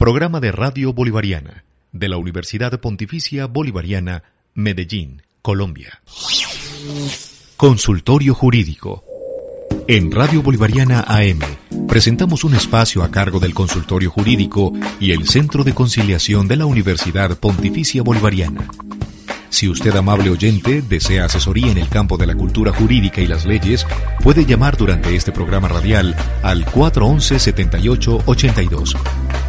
[0.00, 4.22] Programa de Radio Bolivariana de la Universidad Pontificia Bolivariana,
[4.54, 6.00] Medellín, Colombia.
[7.58, 9.04] Consultorio Jurídico.
[9.88, 11.40] En Radio Bolivariana AM
[11.86, 16.64] presentamos un espacio a cargo del Consultorio Jurídico y el Centro de Conciliación de la
[16.64, 18.68] Universidad Pontificia Bolivariana.
[19.50, 23.44] Si usted, amable oyente, desea asesoría en el campo de la cultura jurídica y las
[23.44, 23.86] leyes,
[24.22, 28.96] puede llamar durante este programa radial al 411-7882.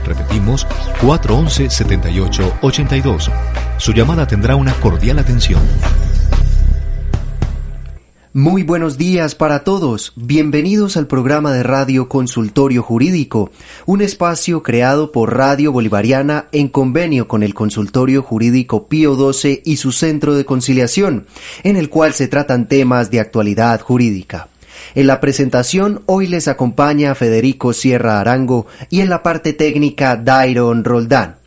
[0.05, 0.67] Repetimos,
[1.01, 3.31] 411-7882.
[3.77, 5.61] Su llamada tendrá una cordial atención.
[8.33, 10.13] Muy buenos días para todos.
[10.15, 13.51] Bienvenidos al programa de radio Consultorio Jurídico,
[13.85, 19.75] un espacio creado por Radio Bolivariana en convenio con el Consultorio Jurídico Pío XII y
[19.75, 21.25] su Centro de Conciliación,
[21.63, 24.47] en el cual se tratan temas de actualidad jurídica.
[24.95, 30.85] En la presentación hoy les acompaña Federico Sierra Arango y en la parte técnica Dairon
[30.85, 31.40] Roldán.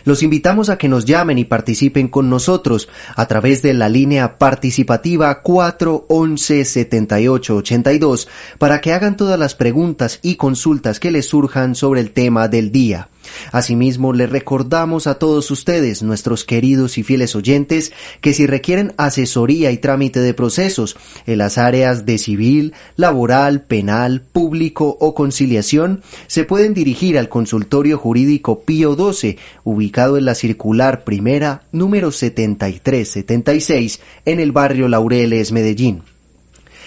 [0.05, 4.39] Los invitamos a que nos llamen y participen con nosotros a través de la línea
[4.39, 12.01] participativa 411 7882 para que hagan todas las preguntas y consultas que les surjan sobre
[12.01, 13.09] el tema del día.
[13.51, 19.71] Asimismo, les recordamos a todos ustedes, nuestros queridos y fieles oyentes, que si requieren asesoría
[19.71, 20.97] y trámite de procesos
[21.27, 27.99] en las áreas de civil, laboral, penal, público o conciliación, se pueden dirigir al consultorio
[27.99, 36.12] jurídico Pío XII, ubicado en la circular primera número 7376 en el barrio Laureles, Medellín.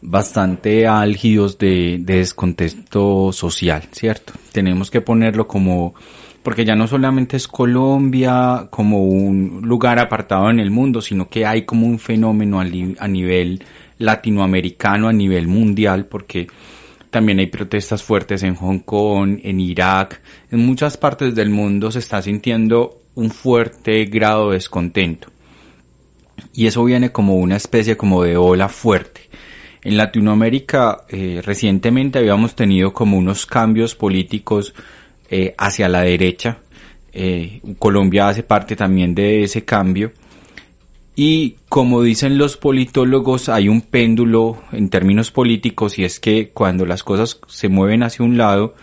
[0.00, 4.32] bastante álgidos de, de, descontexto social, ¿cierto?
[4.52, 5.94] Tenemos que ponerlo como,
[6.42, 11.46] porque ya no solamente es Colombia como un lugar apartado en el mundo, sino que
[11.46, 13.62] hay como un fenómeno a, a nivel
[13.98, 16.46] latinoamericano, a nivel mundial, porque
[17.10, 20.20] también hay protestas fuertes en Hong Kong, en Irak,
[20.50, 25.28] en muchas partes del mundo se está sintiendo un fuerte grado de descontento.
[26.52, 29.27] Y eso viene como una especie como de ola fuerte.
[29.82, 34.74] En Latinoamérica eh, recientemente habíamos tenido como unos cambios políticos
[35.30, 36.58] eh, hacia la derecha.
[37.12, 40.12] Eh, Colombia hace parte también de ese cambio.
[41.14, 46.86] Y como dicen los politólogos, hay un péndulo en términos políticos y es que cuando
[46.86, 48.74] las cosas se mueven hacia un lado,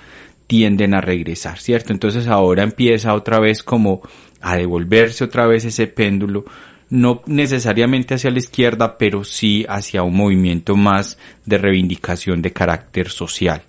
[0.48, 1.94] tienden a regresar, ¿cierto?
[1.94, 4.02] Entonces ahora empieza otra vez como
[4.42, 6.46] a devolverse otra vez ese péndulo
[6.90, 13.10] no necesariamente hacia la izquierda, pero sí hacia un movimiento más de reivindicación de carácter
[13.10, 13.64] social.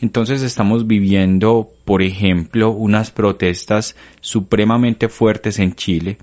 [0.00, 6.18] Entonces estamos viviendo, por ejemplo, unas protestas supremamente fuertes en Chile,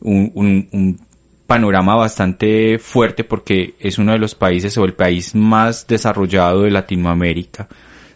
[0.00, 0.98] un,
[1.46, 6.72] panorama bastante fuerte porque es uno de los países o el país más desarrollado de
[6.72, 7.68] Latinoamérica.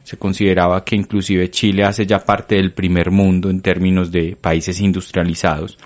[0.02, 4.80] Se consideraba que inclusive Chile hace ya parte del primer mundo en términos de países
[4.80, 5.78] industrializados.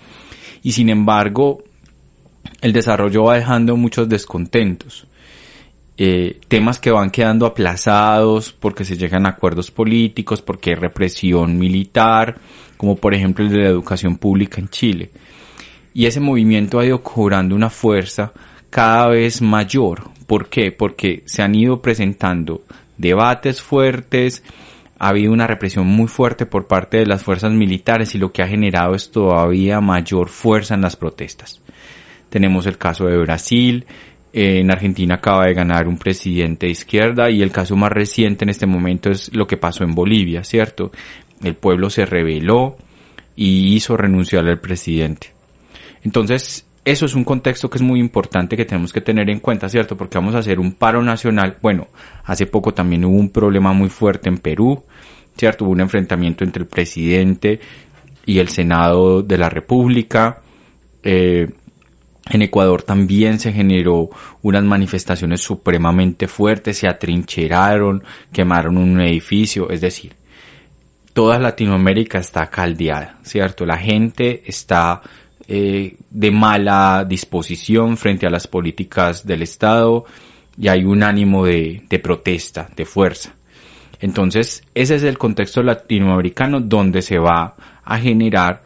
[0.65, 1.63] Y sin embargo,
[2.61, 5.07] el desarrollo va dejando muchos descontentos.
[5.97, 11.59] Eh, temas que van quedando aplazados porque se llegan a acuerdos políticos, porque hay represión
[11.59, 12.39] militar,
[12.79, 15.11] como por ejemplo el de la educación pública en Chile.
[15.93, 18.33] Y ese movimiento ha ido cobrando una fuerza
[18.71, 20.11] cada vez mayor.
[20.27, 20.73] ¿Por qué?
[20.73, 22.63] Porque se han ido presentando
[22.97, 24.43] debates fuertes,
[24.99, 28.43] ha habido una represión muy fuerte por parte de las fuerzas militares y lo que
[28.43, 31.61] ha generado es todavía mayor fuerza en las protestas.
[32.31, 33.87] Tenemos el caso de Brasil,
[34.33, 38.49] en Argentina acaba de ganar un presidente de izquierda y el caso más reciente en
[38.49, 40.91] este momento es lo que pasó en Bolivia, ¿cierto?
[41.41, 42.77] El pueblo se rebeló
[43.37, 45.33] y hizo renunciar al presidente.
[46.03, 49.69] Entonces, eso es un contexto que es muy importante que tenemos que tener en cuenta,
[49.69, 49.97] ¿cierto?
[49.97, 51.57] Porque vamos a hacer un paro nacional.
[51.63, 51.89] Bueno,
[52.25, 54.85] hace poco también hubo un problema muy fuerte en Perú,
[55.37, 55.65] ¿cierto?
[55.65, 57.61] Hubo un enfrentamiento entre el presidente
[58.27, 60.43] y el Senado de la República.
[61.03, 61.49] Eh,
[62.31, 64.11] en Ecuador también se generó
[64.43, 68.03] unas manifestaciones supremamente fuertes, se atrincheraron,
[68.33, 70.15] quemaron un edificio, es decir,
[71.13, 73.67] toda Latinoamérica está caldeada, ¿cierto?
[73.67, 75.03] La gente está
[75.47, 80.07] eh, de mala disposición frente a las políticas del Estado
[80.59, 83.35] y hay un ánimo de, protesta, de fuerza.
[84.01, 88.63] Entonces, ese es el contexto latinoamericano donde se va a generar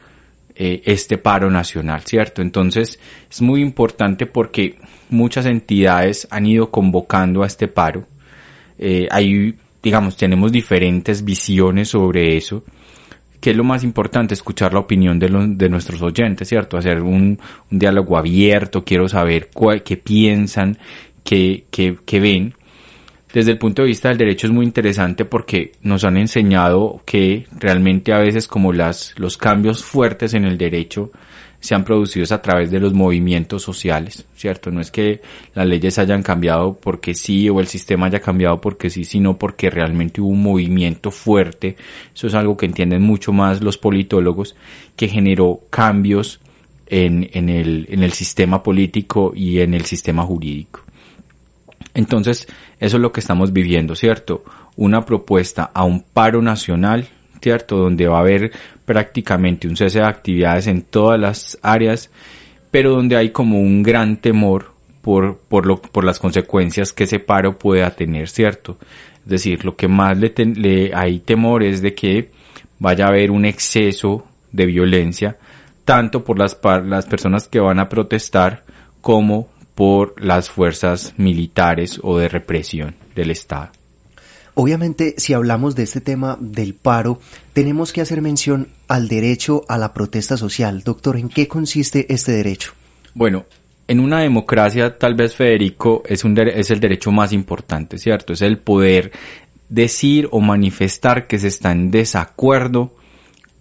[0.54, 2.42] eh, este paro nacional, ¿cierto?
[2.42, 4.78] Entonces, es muy importante porque
[5.10, 8.06] muchas entidades han ido convocando a este paro.
[8.78, 12.62] Eh, hay, digamos, tenemos diferentes visiones sobre eso
[13.49, 16.77] que es lo más importante, escuchar la opinión de, de nuestros oyentes, ¿cierto?
[16.77, 17.41] Hacer un,
[17.71, 20.77] un diálogo abierto, quiero saber cuál, qué piensan,
[21.25, 22.53] qué, qué, qué ven.
[23.33, 27.47] Desde el punto de vista del derecho es muy interesante porque nos han enseñado que
[27.59, 31.11] realmente a veces como las, los cambios fuertes en el derecho
[31.60, 34.70] se han producido a través de los movimientos sociales, ¿cierto?
[34.70, 35.20] No es que
[35.55, 39.69] las leyes hayan cambiado porque sí o el sistema haya cambiado porque sí, sino porque
[39.69, 41.76] realmente hubo un movimiento fuerte.
[42.14, 44.55] Eso es algo que entienden mucho más los politólogos,
[44.94, 46.40] que generó cambios
[46.87, 50.82] en, en, el, en el sistema político y en el sistema jurídico.
[51.93, 52.46] Entonces,
[52.78, 54.44] eso es lo que estamos viviendo, ¿cierto?
[54.76, 57.08] Una propuesta a un paro nacional
[57.40, 57.76] ¿cierto?
[57.76, 58.52] Donde va a haber
[58.85, 62.11] prácticamente un cese de actividades en todas las áreas,
[62.70, 67.19] pero donde hay como un gran temor por, por, lo, por las consecuencias que ese
[67.19, 68.79] paro pueda tener, ¿cierto?
[69.25, 72.31] Es decir, lo que más le, hay temor es de que
[72.79, 75.37] vaya a haber un exceso de violencia,
[75.85, 78.64] tanto por las, las personas que van a protestar
[79.00, 83.77] como por las fuerzas militares o de represión del Estado.
[84.60, 87.20] Obviamente, si hablamos de este tema del paro,
[87.52, 90.82] tenemos que hacer mención al derecho a la protesta social.
[90.82, 92.72] Doctor, ¿en qué consiste este derecho?
[93.14, 93.44] Bueno,
[93.87, 98.32] en una democracia, tal vez Federico, es, el derecho más importante, ¿cierto?
[98.32, 99.12] Es el poder
[99.69, 102.96] decir o manifestar que se está en desacuerdo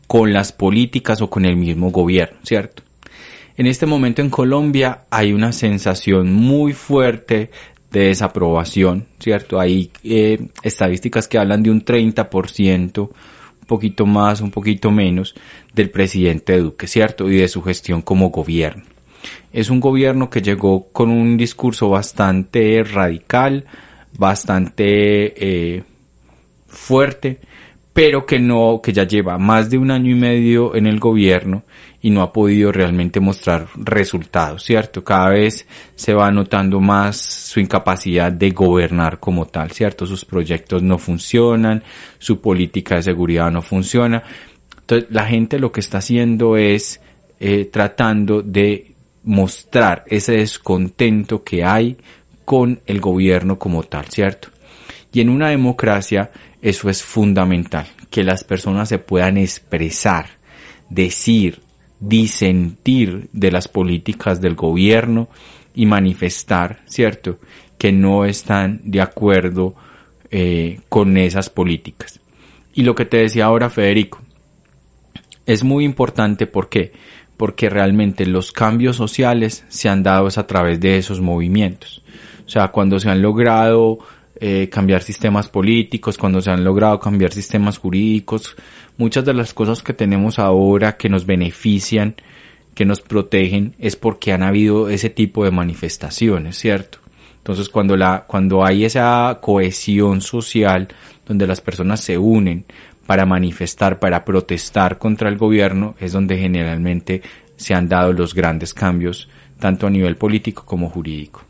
[0.08, 2.82] con las políticas o con el mismo gobierno, ¿cierto?
[3.56, 7.52] En este momento en Colombia hay una sensación muy fuerte
[7.92, 9.60] de desaprobación, ¿cierto?
[9.60, 15.36] Hay eh, estadísticas que hablan de un 30%, un poquito más, un poquito menos,
[15.74, 17.30] del presidente Duque, ¿cierto?
[17.30, 18.84] Y de su gestión como gobierno.
[19.52, 23.66] Es un gobierno que llegó con un discurso bastante radical,
[24.18, 25.84] bastante eh,
[26.68, 27.40] fuerte,
[27.98, 31.64] pero que no, que ya lleva más de un año y medio en el gobierno
[32.00, 35.04] y no ha podido realmente mostrar resultados, ¿cierto?
[35.04, 40.06] Cada vez se va notando más su incapacidad de gobernar como tal, ¿cierto?
[40.06, 41.82] Sus proyectos no funcionan,
[42.20, 44.22] su política de seguridad no funciona.
[44.80, 47.02] Entonces, la gente lo que está haciendo es
[47.40, 51.98] eh, tratando de mostrar ese descontento que hay
[52.46, 54.50] con el gobierno como tal, ¿cierto?
[55.12, 56.30] Y en una democracia
[56.62, 60.28] eso es fundamental, que las personas se puedan expresar,
[60.90, 61.62] decir,
[62.00, 65.30] disentir de las políticas del gobierno
[65.74, 67.40] y manifestar, ¿cierto?,
[67.78, 69.76] que no están de acuerdo
[70.32, 72.20] eh, con esas políticas.
[72.74, 74.20] Y lo que te decía ahora, Federico,
[75.46, 76.92] es muy importante, ¿por qué?
[77.38, 82.04] Porque realmente los cambios sociales se han dado a través de esos movimientos.
[82.46, 84.00] O sea, cuando se han logrado
[84.40, 88.56] eh, cambiar sistemas políticos, cuando se han logrado cambiar sistemas jurídicos,
[88.98, 92.16] muchas de las cosas que tenemos ahora que nos benefician,
[92.74, 97.00] que nos protegen, es porque han habido ese tipo de manifestaciones, ¿cierto?
[97.38, 100.90] Entonces cuando la, cuando hay esa cohesión social
[101.26, 102.66] donde las personas se unen
[103.06, 107.22] para manifestar, para protestar contra el gobierno, es donde generalmente
[107.56, 109.30] se han dado los grandes cambios,
[109.60, 111.44] tanto a nivel político como jurídico.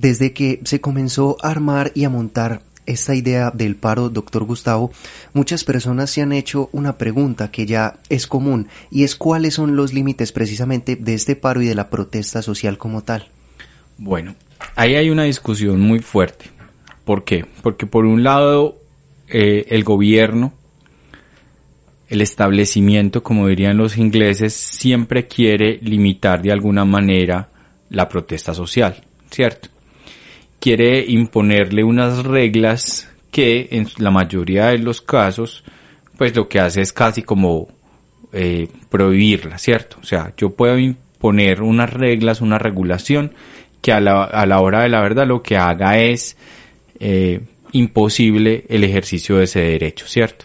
[0.00, 4.90] Desde que se comenzó a armar y a montar esta idea del paro, doctor Gustavo,
[5.34, 9.76] muchas personas se han hecho una pregunta que ya es común y es cuáles son
[9.76, 13.28] los límites precisamente de este paro y de la protesta social como tal.
[13.98, 14.34] Bueno,
[14.74, 16.46] ahí hay una discusión muy fuerte.
[17.04, 17.44] ¿Por qué?
[17.62, 18.78] Porque por un lado
[19.28, 20.54] eh, el gobierno
[22.08, 27.50] el establecimiento, como dirían los ingleses, siempre quiere limitar de alguna manera
[27.90, 29.68] la protesta social, ¿cierto?
[30.60, 35.64] Quiere imponerle unas reglas que en la mayoría de los casos,
[36.16, 37.68] pues lo que hace es casi como
[38.32, 39.96] eh, prohibirla, ¿cierto?
[40.00, 43.32] O sea, yo puedo imponer unas reglas, una regulación
[43.80, 46.36] que a la, a la hora de la verdad lo que haga es
[46.98, 47.40] eh,
[47.72, 50.44] imposible el ejercicio de ese derecho, ¿cierto?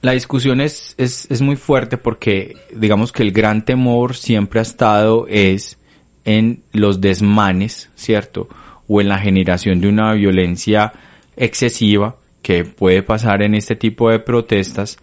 [0.00, 4.62] la discusión es, es, es, muy fuerte porque digamos que el gran temor siempre ha
[4.62, 5.77] estado es
[6.28, 8.50] en los desmanes, ¿cierto?
[8.86, 10.92] O en la generación de una violencia
[11.38, 14.98] excesiva que puede pasar en este tipo de protestas.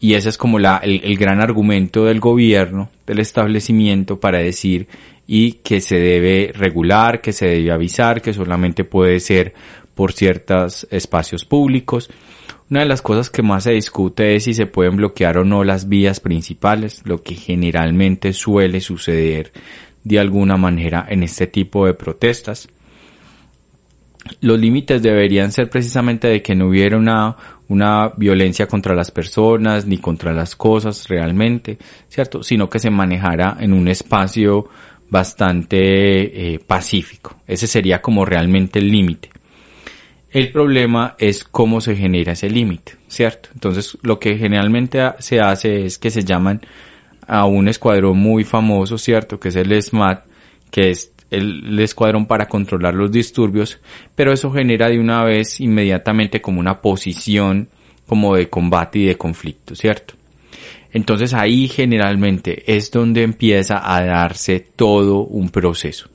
[0.00, 4.88] Y ese es como la, el, el gran argumento del gobierno, del establecimiento para decir
[5.26, 9.52] y que se debe regular, que se debe avisar, que solamente puede ser
[9.94, 12.08] por ciertos espacios públicos
[12.70, 15.64] una de las cosas que más se discute es si se pueden bloquear o no
[15.64, 19.52] las vías principales, lo que generalmente suele suceder
[20.04, 22.68] de alguna manera en este tipo de protestas.
[24.40, 27.36] Los límites deberían ser precisamente de que no hubiera una,
[27.68, 31.78] una violencia contra las personas ni contra las cosas realmente,
[32.08, 32.42] ¿cierto?
[32.42, 34.68] Sino que se manejara en un espacio
[35.08, 37.36] bastante eh, pacífico.
[37.46, 39.30] Ese sería como realmente el límite.
[40.30, 43.48] El problema es cómo se genera ese límite, ¿cierto?
[43.52, 46.60] Entonces, lo que generalmente se hace es que se llaman
[47.30, 49.38] a un escuadrón muy famoso, ¿cierto?
[49.38, 50.24] Que es el SMAT,
[50.68, 53.78] que es el, escuadrón para controlar los disturbios,
[54.16, 57.68] pero eso genera de una vez inmediatamente como una posición
[58.08, 60.14] como de combate y de conflicto, ¿cierto?
[60.92, 66.08] Entonces ahí generalmente es donde empieza a darse todo un proceso.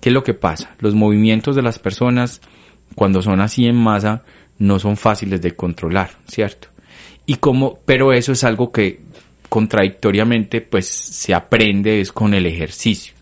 [0.00, 0.76] ¿Qué es lo que pasa?
[0.78, 2.40] Los movimientos de las personas
[2.94, 4.22] cuando son así en masa,
[4.58, 6.68] no son fáciles de controlar, ¿cierto?
[7.26, 9.00] Y como, pero eso es algo que
[9.56, 13.14] contradictoriamente pues se aprende es con el ejercicio.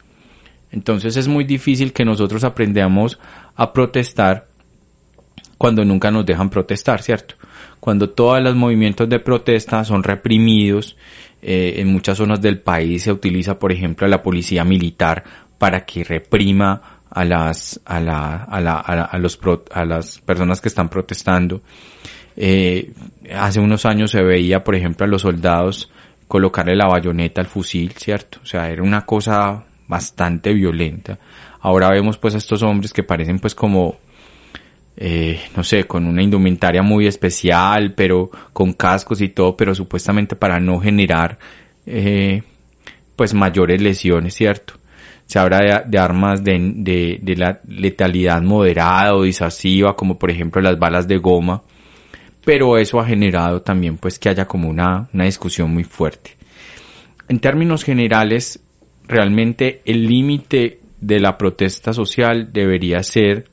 [0.72, 3.20] Entonces es muy difícil que nosotros aprendamos
[3.54, 4.48] a protestar
[5.56, 7.36] cuando nunca nos dejan protestar, ¿cierto?
[7.78, 10.96] Cuando todos los movimientos de protesta son reprimidos,
[11.40, 15.22] eh, en muchas zonas del país se utiliza, por ejemplo, a la policía militar
[15.56, 19.38] para que reprima a las, a la, a la, a, los
[19.70, 21.62] a las personas que están protestando.
[22.36, 22.90] Eh,
[23.32, 25.92] hace unos años se veía, por ejemplo, a los soldados
[26.28, 28.40] colocarle la bayoneta al fusil, ¿cierto?
[28.42, 31.18] O sea, era una cosa bastante violenta.
[31.60, 33.96] Ahora vemos pues a estos hombres que parecen pues como,
[34.96, 40.36] eh, no sé, con una indumentaria muy especial, pero con cascos y todo, pero supuestamente
[40.36, 41.38] para no generar,
[41.86, 42.42] eh,
[43.16, 44.74] pues mayores lesiones, ¿cierto?
[45.26, 50.78] se habla de, armas de, de, la letalidad moderada o disuasiva, como por ejemplo las
[50.78, 51.62] balas de goma,
[52.44, 56.36] pero eso ha generado también pues que haya como una, una discusión muy fuerte.
[57.28, 58.60] En términos generales,
[59.06, 63.46] realmente el límite de la protesta social debería ser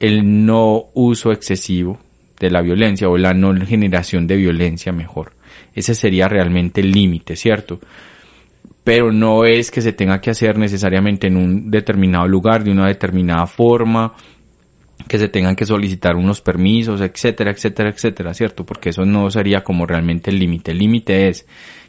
[0.00, 1.98] el no uso excesivo
[2.40, 5.32] de la violencia o la no generación de violencia mejor.
[5.74, 7.78] Ese sería realmente el límite, ¿cierto?
[8.84, 12.88] pero no es que se tenga que hacer necesariamente en un determinado lugar, de una
[12.88, 14.14] determinada forma,
[15.08, 18.64] que se tengan que solicitar unos permisos, etcétera, etcétera, etcétera, ¿cierto?
[18.64, 20.72] Porque eso no sería como realmente el límite.
[20.72, 21.46] El límite es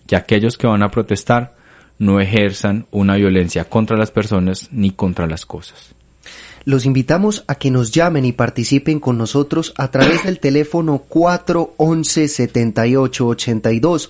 [0.08, 1.56] que aquellos que van a protestar
[2.00, 5.96] no ejerzan una violencia contra las personas ni contra las cosas.
[6.66, 12.28] Los invitamos a que nos llamen y participen con nosotros a través del teléfono 411
[12.30, 14.10] 7882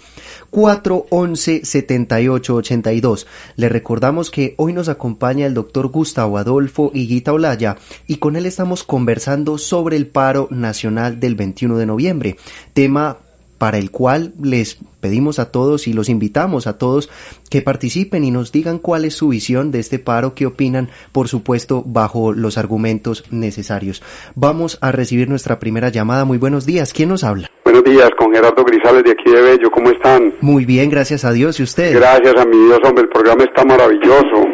[0.51, 3.27] 411 7882.
[3.55, 8.45] Le recordamos que hoy nos acompaña el doctor Gustavo Adolfo Higuita Olaya y con él
[8.45, 12.37] estamos conversando sobre el paro nacional del 21 de noviembre,
[12.73, 13.17] tema
[13.63, 17.09] para el cual les pedimos a todos y los invitamos a todos
[17.49, 21.29] que participen y nos digan cuál es su visión de este paro, qué opinan, por
[21.29, 24.03] supuesto, bajo los argumentos necesarios.
[24.35, 26.25] Vamos a recibir nuestra primera llamada.
[26.25, 26.91] Muy buenos días.
[26.91, 27.49] ¿Quién nos habla?
[27.63, 29.71] Buenos días, con Gerardo Grisales de aquí de Bello.
[29.71, 30.33] ¿Cómo están?
[30.41, 31.57] Muy bien, gracias a Dios.
[31.61, 31.95] ¿Y usted?
[31.95, 33.03] Gracias a mi Dios, hombre.
[33.05, 34.45] El programa está maravilloso.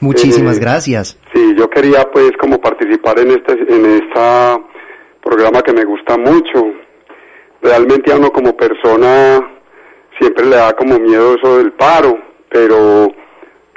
[0.00, 1.18] Muchísimas Eh, gracias.
[1.34, 4.58] Sí, yo quería pues como participar en este en esta
[5.22, 6.85] programa que me gusta mucho.
[7.66, 9.40] Realmente a uno como persona
[10.20, 12.16] siempre le da como miedo eso del paro,
[12.48, 13.08] pero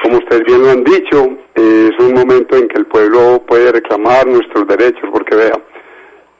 [0.04, 4.28] como ustedes bien lo han dicho, es un momento en que el pueblo puede reclamar
[4.28, 5.60] nuestros derechos, porque vea,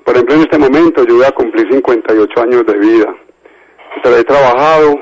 [0.06, 3.16] por ejemplo en este momento yo voy a cumplir 58 años de vida,
[4.04, 5.00] pero he trabajado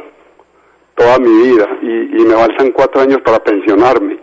[0.95, 4.19] toda mi vida y me faltan cuatro años para pensionarme.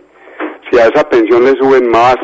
[0.71, 2.17] Si a esa pensión le suben más,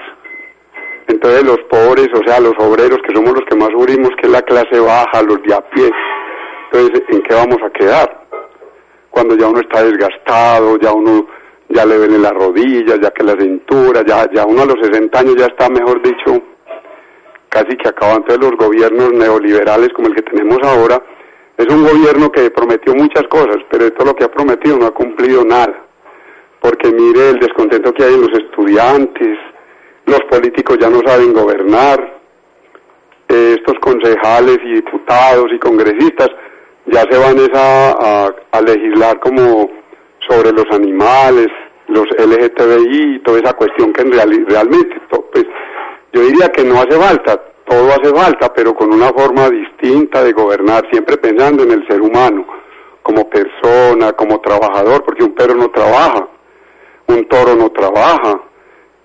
[1.12, 4.32] entonces los pobres, o sea, los obreros, que somos los que más sufrimos, que es
[4.32, 5.92] la clase baja, los de a pie,
[6.72, 8.28] entonces, ¿en qué vamos a quedar?
[9.10, 11.28] Cuando ya uno está desgastado, ya uno
[11.68, 15.20] ya le ven las rodillas, ya que la cintura, ya, ya uno a los 60
[15.20, 16.42] años ya está, mejor dicho,
[17.50, 18.14] casi que acaba.
[18.14, 21.02] Entonces los gobiernos neoliberales como el que tenemos ahora,
[21.58, 24.86] es un gobierno que prometió muchas cosas, pero de todo lo que ha prometido no
[24.86, 25.76] ha cumplido nada.
[26.62, 29.38] Porque mire el descontento que hay en los estudiantes,
[30.06, 32.20] los políticos ya no saben gobernar,
[33.30, 36.30] eh, estos concejales y diputados y congresistas
[36.88, 39.70] ya se van es a, a- legislar como
[40.28, 41.48] sobre los animales,
[41.88, 45.46] los LGTBI y toda esa cuestión que en reali- realmente, pues,
[46.14, 50.34] yo diría que no hace falta, todo hace falta, pero con una forma distinta de
[50.34, 52.46] gobernar, siempre pensando en el ser humano,
[53.02, 56.28] como persona, como trabajador, porque un perro no trabaja,
[57.08, 58.42] un toro no trabaja,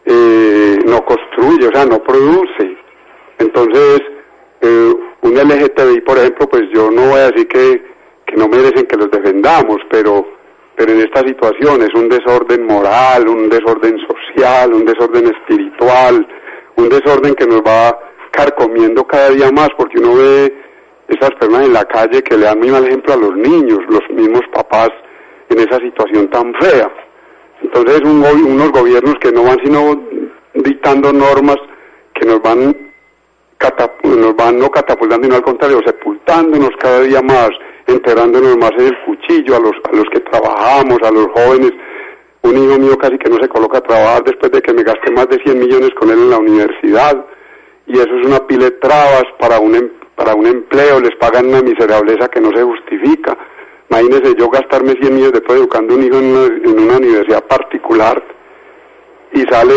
[0.07, 2.77] eh, no construye, o sea, no produce.
[3.39, 4.01] Entonces,
[4.61, 7.83] eh, un LGTBI, por ejemplo, pues yo no voy a decir que,
[8.25, 10.27] que no merecen que los defendamos, pero,
[10.77, 16.27] pero en esta situación es un desorden moral, un desorden social, un desorden espiritual,
[16.77, 17.99] un desorden que nos va
[18.31, 20.55] carcomiendo cada día más, porque uno ve
[21.09, 24.09] esas personas en la calle que le dan muy mal ejemplo a los niños, los
[24.11, 24.91] mismos papás
[25.49, 26.91] en esa situación tan fea.
[27.67, 30.01] Entonces un unos gobiernos que no van sino
[30.55, 31.57] dictando normas
[32.15, 32.75] que nos van
[33.59, 37.51] catap- nos van no catapultando, sino al contrario, sepultándonos cada día más,
[37.87, 41.73] enterrándonos más en el cuchillo a los, a los que trabajamos, a los jóvenes.
[42.43, 45.11] Un hijo mío casi que no se coloca a trabajar después de que me gasté
[45.11, 47.27] más de 100 millones con él en la universidad.
[47.89, 51.49] Y eso es una pila de trabas para un, em- para un empleo, les pagan
[51.49, 53.37] una miserableza que no se justifica.
[53.91, 58.23] Imagínese yo gastarme 100 millones después educando un hijo en una, en una universidad particular
[59.33, 59.75] y sale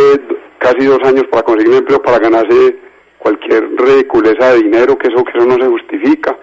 [0.58, 2.78] casi dos años para conseguir un empleo para ganarse
[3.20, 6.38] cualquier ridiculeza de dinero, que eso, que eso no se justifica.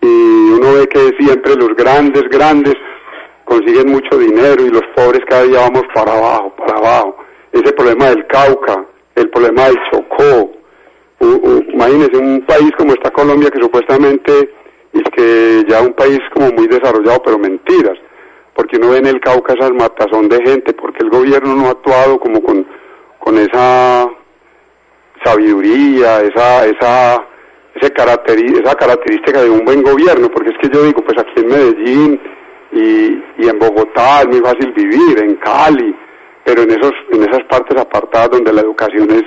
[0.00, 2.74] Y uno ve que siempre los grandes, grandes
[3.44, 7.16] consiguen mucho dinero y los pobres cada día vamos para abajo, para abajo.
[7.52, 8.84] Ese problema del Cauca,
[9.14, 10.50] el problema del Chocó,
[11.20, 14.50] u- u- imagínense un país como está Colombia que supuestamente
[14.98, 17.98] es que ya un país como muy desarrollado, pero mentiras,
[18.54, 21.70] porque uno ve en el Cauca esas matazón de gente, porque el gobierno no ha
[21.70, 22.66] actuado como con,
[23.18, 24.08] con esa
[25.24, 27.24] sabiduría, esa, esa,
[27.74, 31.40] ese caracteri- esa característica de un buen gobierno, porque es que yo digo, pues aquí
[31.40, 32.20] en Medellín
[32.72, 35.94] y, y en Bogotá es muy fácil vivir, en Cali,
[36.44, 39.24] pero en esos, en esas partes apartadas donde la educación es,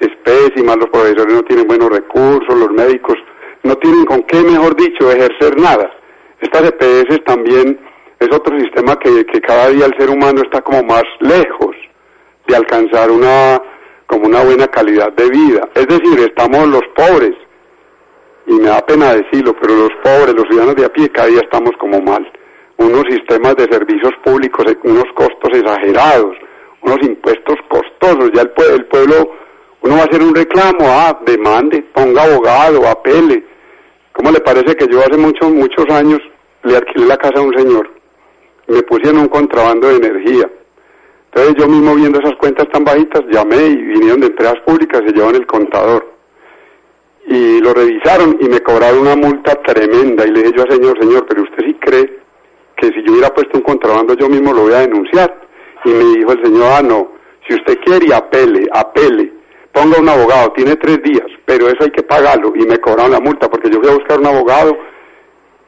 [0.00, 3.16] es pésima, los profesores no tienen buenos recursos, los médicos
[3.66, 5.90] no tienen con qué, mejor dicho, ejercer nada.
[6.40, 7.78] Estas EPS también
[8.18, 11.76] es otro sistema que, cada día el ser humano está como más lejos
[12.46, 13.60] de alcanzar una
[14.06, 15.68] como una buena calidad de vida.
[15.74, 17.34] Es decir, estamos los pobres,
[18.46, 21.40] y me da pena decirlo, pero los pobres, los ciudadanos de a pie, cada día
[21.40, 22.24] estamos como mal.
[22.76, 26.36] Unos sistemas de servicios públicos, unos costos exagerados,
[26.82, 28.30] unos impuestos costosos.
[28.32, 29.32] Ya el, el pueblo,
[29.80, 33.42] uno va a hacer un reclamo, ah, demande, ponga abogado, apele.
[34.16, 36.18] ¿Cómo le parece que yo hace muchos, muchos años
[36.62, 37.90] le alquilé la casa a un señor?
[38.66, 40.50] Me puse en un contrabando de energía.
[41.26, 45.12] Entonces yo mismo viendo esas cuentas tan bajitas, llamé y vinieron de empresas públicas y
[45.12, 46.14] llevan el contador.
[47.26, 50.26] Y lo revisaron y me cobraron una multa tremenda.
[50.26, 52.18] Y le dije yo al señor, señor, pero usted sí cree
[52.78, 55.46] que si yo hubiera puesto un contrabando yo mismo lo voy a denunciar.
[55.84, 57.12] Y me dijo el señor, ah, no,
[57.46, 59.30] si usted quiere apele, apele,
[59.76, 62.52] ponga un abogado, tiene tres días, pero eso hay que pagarlo.
[62.56, 64.76] Y me cobraron la multa porque yo fui a buscar un abogado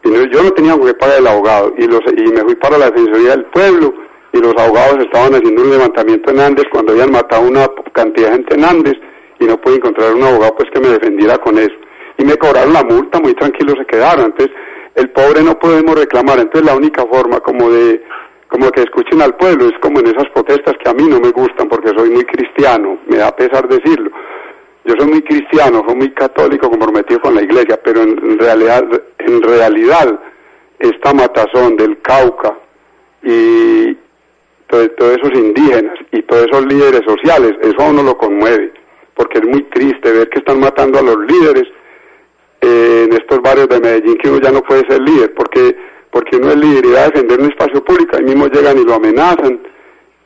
[0.02, 1.74] y no- yo no tenía que pagar el abogado.
[1.76, 3.92] Y, los, y me fui para la Defensoría del Pueblo
[4.32, 8.34] y los abogados estaban haciendo un levantamiento en Andes cuando habían matado una cantidad de
[8.36, 8.94] gente en Andes
[9.40, 11.74] y no pude encontrar un abogado pues que me defendiera con eso.
[12.16, 14.26] Y me cobraron la multa, muy tranquilos se quedaron.
[14.26, 14.54] Entonces,
[14.94, 18.02] el pobre no podemos reclamar, entonces la única forma como de
[18.48, 21.30] como que escuchen al pueblo es como en esas protestas que a mí no me
[21.30, 24.10] gustan porque soy muy cristiano, me da pesar decirlo.
[24.84, 28.84] Yo soy muy cristiano, soy muy católico comprometido con la iglesia, pero en realidad
[29.18, 30.18] en realidad
[30.78, 32.54] esta matazón del Cauca
[33.22, 33.96] y
[34.68, 38.72] todos esos indígenas y todos esos líderes sociales, eso a uno lo conmueve,
[39.14, 41.64] porque es muy triste ver que están matando a los líderes
[42.60, 45.76] eh, en estos barrios de Medellín que uno ya no puede ser líder, porque
[46.18, 49.60] porque uno es líder defender un espacio público, ahí mismo llegan y lo amenazan,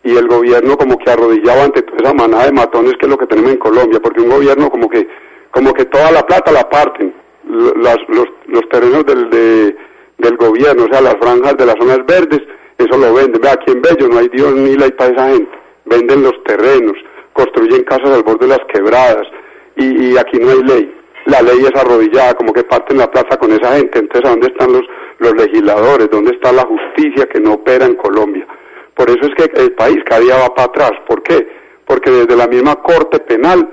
[0.03, 3.19] y el gobierno como que arrodillado ante toda esa manada de matones que es lo
[3.19, 5.07] que tenemos en Colombia, porque un gobierno como que
[5.51, 7.13] como que toda la plata la parten,
[7.45, 9.29] los, terrenos del,
[10.17, 12.41] del gobierno, o sea, las franjas de las zonas verdes,
[12.79, 13.43] eso lo venden.
[13.43, 15.53] Ve, aquí en Bello no hay Dios ni la para esa gente.
[15.85, 16.95] Venden los terrenos,
[17.35, 19.27] construyen casas al borde de las quebradas
[19.77, 20.95] y, y aquí no hay ley.
[21.27, 23.99] La ley es arrodillada, como que parten la plaza con esa gente.
[23.99, 24.83] Entonces, ¿a dónde están los,
[25.23, 26.11] los legisladores?
[26.11, 28.47] ¿Dónde está la justicia que no opera en Colombia?
[28.95, 30.93] Por eso es que el país cada día va para atrás.
[31.07, 31.47] ¿Por qué?
[31.87, 33.69] Porque desde la misma corte penal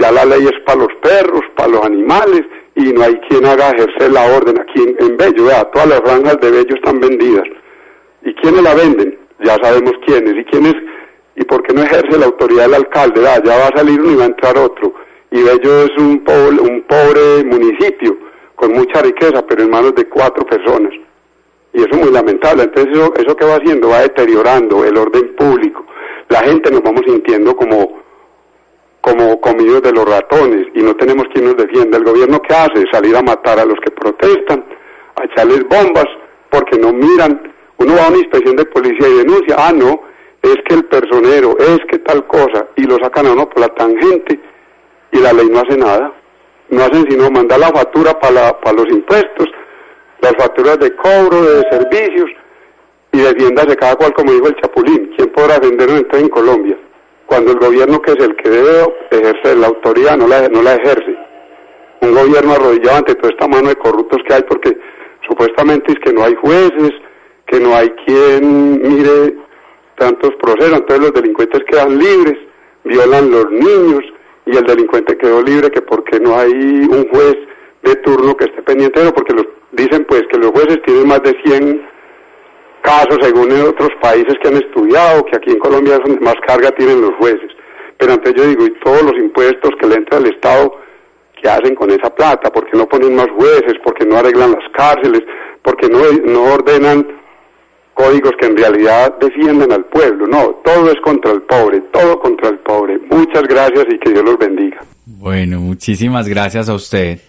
[0.00, 2.42] ya la ley es para los perros, para los animales
[2.74, 5.44] y no hay quien haga ejercer la orden aquí en, Bello.
[5.44, 7.44] Vea, todas las franjas de Bello están vendidas.
[8.22, 9.18] ¿Y quiénes la venden?
[9.44, 10.34] Ya sabemos quiénes.
[10.36, 10.74] ¿Y quiénes?
[11.36, 13.20] ¿Y por qué no ejerce la autoridad del alcalde?
[13.22, 14.94] ya va a salir uno y va a entrar otro.
[15.30, 18.23] Y Bello es un pobre, un pobre municipio
[18.54, 20.92] con mucha riqueza, pero en manos de cuatro personas.
[21.72, 22.64] Y eso es muy lamentable.
[22.64, 25.84] Entonces, eso, eso que va haciendo va deteriorando el orden público.
[26.28, 28.02] La gente nos vamos sintiendo como,
[29.00, 31.98] como comidos de los ratones y no tenemos quien nos defienda.
[31.98, 34.64] El gobierno que hace salir a matar a los que protestan,
[35.16, 36.06] a echarles bombas
[36.48, 37.52] porque no miran.
[37.78, 40.02] Uno va a una inspección de policía y denuncia, ah, no,
[40.40, 43.68] es que el personero, es que tal cosa, y lo sacan a uno por la
[43.74, 44.38] tangente
[45.10, 46.12] y la ley no hace nada.
[46.70, 49.48] No hacen sino mandar la factura para, para los impuestos,
[50.20, 52.30] las facturas de cobro, de servicios,
[53.12, 55.12] y defiéndase cada cual como dijo el Chapulín.
[55.16, 56.76] ¿Quién podrá venderlo entonces en Colombia?
[57.26, 60.74] cuando el gobierno que es el que debe ejercer la autoridad no la, no la
[60.74, 61.16] ejerce.
[62.00, 64.76] Un gobierno arrodillado ante toda esta mano de corruptos que hay porque
[65.26, 66.92] supuestamente es que no hay jueces,
[67.46, 69.36] que no hay quien mire
[69.96, 72.38] tantos procesos, entonces los delincuentes quedan libres,
[72.84, 74.02] violan los niños
[74.46, 77.36] y el delincuente quedó libre que porque no hay un juez
[77.82, 81.22] de turno que esté pendiente de porque los, dicen pues que los jueces tienen más
[81.22, 81.86] de 100
[82.82, 86.36] casos según en otros países que han estudiado, que aquí en Colombia es donde más
[86.46, 87.50] carga tienen los jueces.
[87.96, 90.76] Pero antes yo digo, y todos los impuestos que le entra al Estado,
[91.40, 92.52] ¿qué hacen con esa plata?
[92.52, 93.74] ¿Por qué no ponen más jueces?
[93.82, 95.22] ¿Por qué no arreglan las cárceles?
[95.62, 97.23] ¿Por qué no, no ordenan
[97.94, 100.26] códigos que en realidad defiendan al pueblo?
[100.26, 102.98] No, todo es contra el pobre, todo contra el pobre.
[103.10, 104.80] Muchas gracias y que Dios los bendiga.
[105.06, 107.20] Bueno, muchísimas gracias a usted.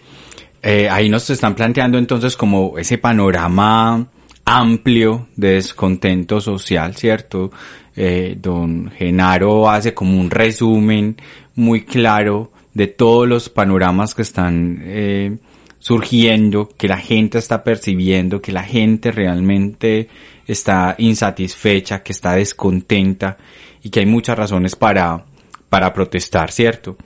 [0.62, 4.06] Eh, ahí nos están planteando entonces como ese panorama
[4.44, 7.50] amplio de descontento social, ¿cierto?
[7.94, 11.16] Eh, don Genaro hace como un resumen
[11.54, 15.38] muy claro de todos los panoramas que están eh,
[15.86, 20.08] surgiendo, que la gente está percibiendo, que la gente realmente
[20.44, 23.36] está insatisfecha, que está descontenta
[23.84, 25.26] y que hay muchas razones para,
[25.68, 26.96] para protestar, ¿cierto?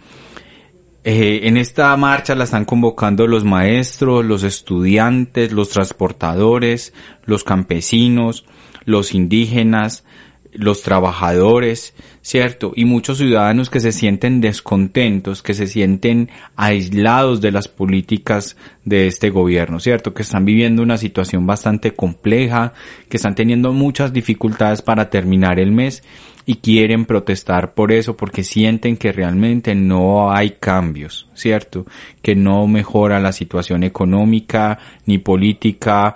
[1.05, 6.95] Eh, en esta marcha la están convocando los maestros, los estudiantes, los transportadores,
[7.27, 8.47] los campesinos,
[8.87, 10.05] los indígenas,
[10.52, 12.72] los trabajadores, ¿cierto?
[12.74, 19.06] Y muchos ciudadanos que se sienten descontentos, que se sienten aislados de las políticas de
[19.06, 20.12] este gobierno, ¿cierto?
[20.14, 22.72] Que están viviendo una situación bastante compleja,
[23.08, 26.02] que están teniendo muchas dificultades para terminar el mes
[26.46, 31.86] y quieren protestar por eso porque sienten que realmente no hay cambios, ¿cierto?
[32.22, 36.14] Que no mejora la situación económica, ni política,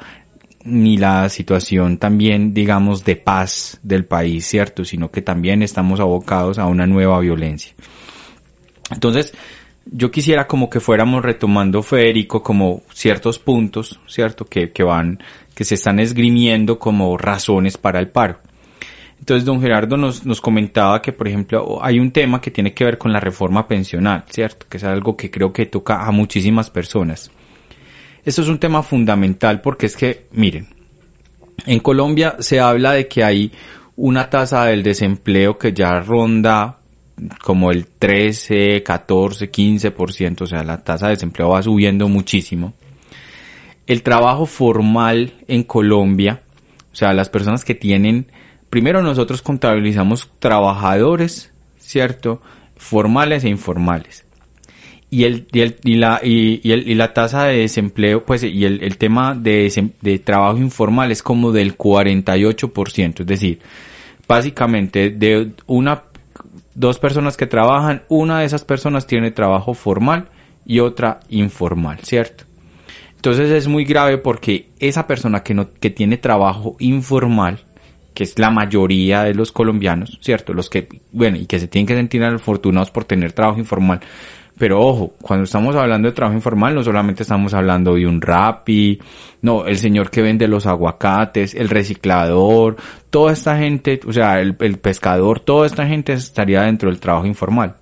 [0.64, 4.84] ni la situación también, digamos, de paz del país, ¿cierto?
[4.84, 7.74] Sino que también estamos abocados a una nueva violencia.
[8.90, 9.34] Entonces,
[9.86, 14.46] yo quisiera como que fuéramos retomando, Federico, como ciertos puntos, ¿cierto?
[14.46, 15.18] Que, que van,
[15.54, 18.38] que se están esgrimiendo como razones para el paro.
[19.18, 22.84] Entonces, don Gerardo nos, nos comentaba que, por ejemplo, hay un tema que tiene que
[22.84, 24.66] ver con la reforma pensional, ¿cierto?
[24.68, 27.30] Que es algo que creo que toca a muchísimas personas.
[28.24, 30.68] Esto es un tema fundamental porque es que, miren,
[31.66, 33.52] en Colombia se habla de que hay
[33.96, 36.78] una tasa del desempleo que ya ronda
[37.42, 42.74] como el 13, 14, 15%, o sea, la tasa de desempleo va subiendo muchísimo.
[43.86, 46.42] El trabajo formal en Colombia,
[46.92, 48.26] o sea, las personas que tienen
[48.70, 52.40] primero nosotros contabilizamos trabajadores, ¿cierto?
[52.76, 54.24] Formales e informales.
[55.14, 58.42] Y el, y el, y la, y, y el- y la tasa de desempleo, pues,
[58.42, 63.60] y el, el tema de, de trabajo informal es como del 48%, es decir,
[64.26, 66.04] básicamente de una,
[66.74, 70.28] dos personas que trabajan, una de esas personas tiene trabajo formal
[70.66, 72.44] y otra informal, ¿cierto?
[73.16, 77.60] Entonces es muy grave porque esa persona que no, que tiene trabajo informal,
[78.12, 80.52] que es la mayoría de los colombianos, ¿cierto?
[80.54, 84.00] Los que, bueno, y que se tienen que sentir afortunados por tener trabajo informal.
[84.56, 89.00] Pero ojo, cuando estamos hablando de trabajo informal, no solamente estamos hablando de un rapi,
[89.42, 92.76] no, el señor que vende los aguacates, el reciclador,
[93.10, 97.26] toda esta gente, o sea, el, el pescador, toda esta gente estaría dentro del trabajo
[97.26, 97.76] informal.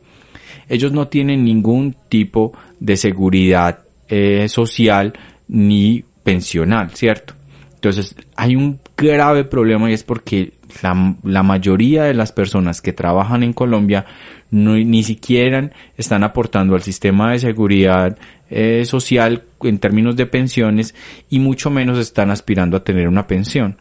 [0.69, 5.13] Ellos no tienen ningún tipo de seguridad eh, social
[5.49, 7.35] ni pensional, ¿cierto?
[7.75, 12.93] Entonces, hay un grave problema y es porque la, la mayoría de las personas que
[12.93, 14.07] trabajan en Colombia
[14.51, 18.17] no, ni siquiera están aportando al sistema de seguridad
[18.51, 20.95] eh, social en términos de pensiones
[21.31, 23.79] y mucho menos están aspirando a tener una pensión.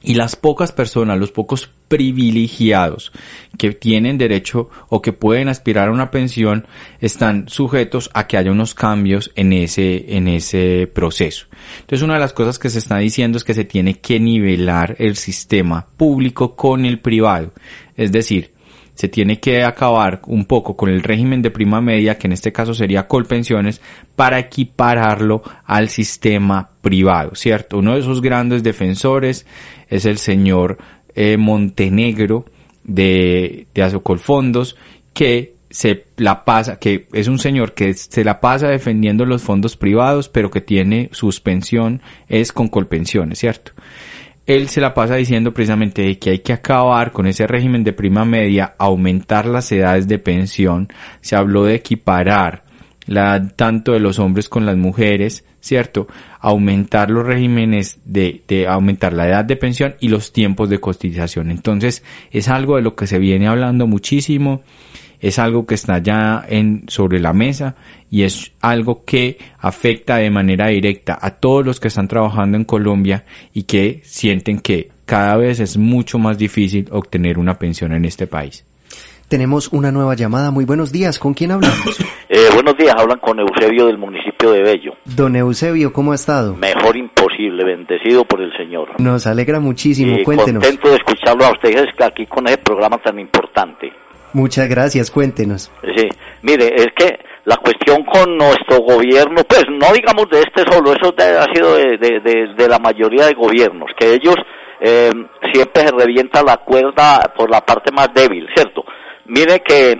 [0.00, 3.12] Y las pocas personas, los pocos privilegiados
[3.56, 6.66] que tienen derecho o que pueden aspirar a una pensión
[7.00, 11.46] están sujetos a que haya unos cambios en ese, en ese proceso.
[11.80, 14.96] Entonces una de las cosas que se está diciendo es que se tiene que nivelar
[14.98, 17.52] el sistema público con el privado.
[17.96, 18.52] Es decir,
[18.98, 22.50] se tiene que acabar un poco con el régimen de prima media, que en este
[22.50, 23.80] caso sería Colpensiones,
[24.16, 27.78] para equipararlo al sistema privado, ¿cierto?
[27.78, 29.46] Uno de esos grandes defensores
[29.88, 30.78] es el señor
[31.14, 32.46] eh, Montenegro
[32.82, 34.82] de, de
[35.14, 39.76] que se la pasa, que es un señor que se la pasa defendiendo los fondos
[39.76, 43.70] privados, pero que tiene suspensión, es con Colpensiones, ¿cierto?
[44.48, 48.24] Él se la pasa diciendo precisamente que hay que acabar con ese régimen de prima
[48.24, 50.88] media, aumentar las edades de pensión,
[51.20, 52.64] se habló de equiparar
[53.04, 56.08] la tanto de los hombres con las mujeres, ¿cierto?
[56.40, 61.50] Aumentar los regímenes de, de aumentar la edad de pensión y los tiempos de cotización.
[61.50, 64.62] Entonces, es algo de lo que se viene hablando muchísimo,
[65.20, 67.76] es algo que está ya en, sobre la mesa
[68.10, 72.64] y es algo que afecta de manera directa a todos los que están trabajando en
[72.64, 78.04] Colombia y que sienten que cada vez es mucho más difícil obtener una pensión en
[78.04, 78.64] este país.
[79.28, 80.50] Tenemos una nueva llamada.
[80.50, 81.18] Muy buenos días.
[81.18, 81.98] ¿Con quién hablamos?
[82.30, 84.92] Eh, buenos días, hablan con Eusebio del municipio de Bello.
[85.06, 86.54] Don Eusebio, ¿cómo ha estado?
[86.56, 89.00] Mejor imposible, bendecido por el Señor.
[89.00, 90.18] Nos alegra muchísimo.
[90.18, 90.62] Y Cuéntenos.
[90.62, 93.90] contento de escucharlo a ustedes aquí con ese programa tan importante.
[94.38, 95.10] Muchas gracias.
[95.10, 95.70] Cuéntenos.
[95.96, 96.08] Sí,
[96.42, 101.14] mire, es que la cuestión con nuestro gobierno, pues no digamos de este solo, eso
[101.18, 104.36] ha sido de, de- de- de la mayoría de gobiernos, que ellos
[104.80, 105.10] eh,
[105.52, 108.84] siempre se revienta la cuerda por la parte más débil, ¿cierto?
[109.26, 109.90] Mire que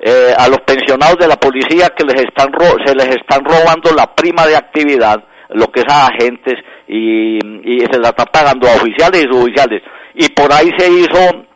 [0.00, 3.92] eh, a los pensionados de la policía que les están ro- se les están robando
[3.94, 6.54] la prima de actividad, lo que es a agentes,
[6.88, 9.82] y, y se la están pagando a oficiales y suboficiales.
[10.14, 11.46] Y por ahí se hizo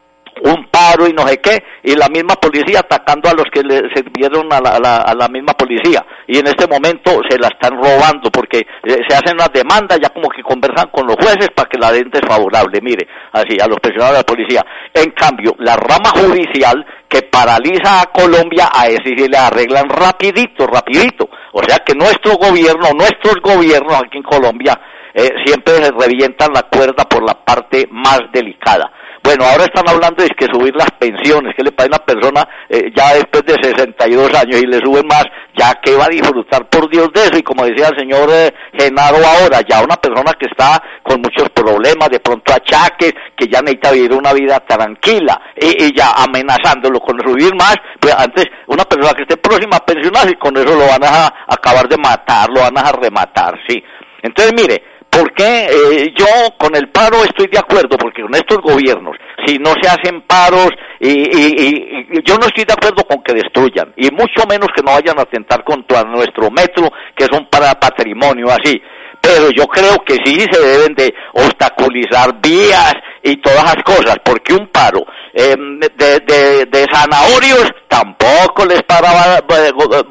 [0.43, 3.89] un paro y no sé qué, y la misma policía atacando a los que le
[3.95, 6.05] sirvieron a la, misma policía.
[6.27, 10.11] Y en este momento se la están robando porque eh, se hacen las demandas, ya
[10.11, 13.79] como que conversan con los jueces para que la den desfavorable, mire, así, a los
[13.81, 14.65] pensionados de la policía.
[14.95, 20.67] En cambio, la rama judicial que paraliza a Colombia, a ese sí le arreglan rapidito,
[20.67, 21.29] rapidito.
[21.53, 24.79] O sea que nuestro gobierno, nuestros gobiernos aquí en Colombia,
[25.15, 28.93] eh, siempre se revientan la cuerda por la parte más delicada.
[29.23, 32.91] Bueno, ahora están hablando de que subir las pensiones, que le paga una persona eh,
[32.95, 35.25] ya después de 62 años y le suben más,
[35.57, 37.37] ya que va a disfrutar por Dios de eso.
[37.37, 41.49] Y como decía el señor eh, Genaro ahora, ya una persona que está con muchos
[41.51, 47.01] problemas, de pronto achaques, que ya necesita vivir una vida tranquila y, y ya amenazándolo
[47.01, 50.87] con subir más, pues antes una persona que esté próxima a pensionarse, con eso lo
[50.87, 53.83] van a acabar de matar, lo van a rematar, sí.
[54.23, 56.27] Entonces, mire, ¿Por qué eh, yo
[56.59, 57.97] con el paro estoy de acuerdo?
[57.99, 59.17] Porque con estos gobiernos,
[59.47, 60.69] si no se hacen paros,
[61.01, 64.83] y, y- y- yo no estoy de acuerdo con que destruyan, y mucho menos que
[64.83, 68.81] no vayan a atentar contra nuestro metro, que es un para patrimonio así.
[69.21, 72.93] Pero yo creo que sí se deben de obstaculizar vías
[73.23, 75.01] y todas las cosas, porque un paro
[75.35, 75.57] eh,
[75.97, 79.41] de, de, de zanahorios tampoco les para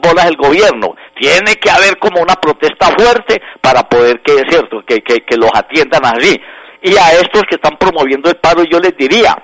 [0.02, 0.94] bolas el gobierno.
[1.20, 5.50] Tiene que haber como una protesta fuerte para poder que es cierto que, que, los
[5.54, 6.40] atiendan así.
[6.82, 9.36] Y a estos que están promoviendo el paro yo les diría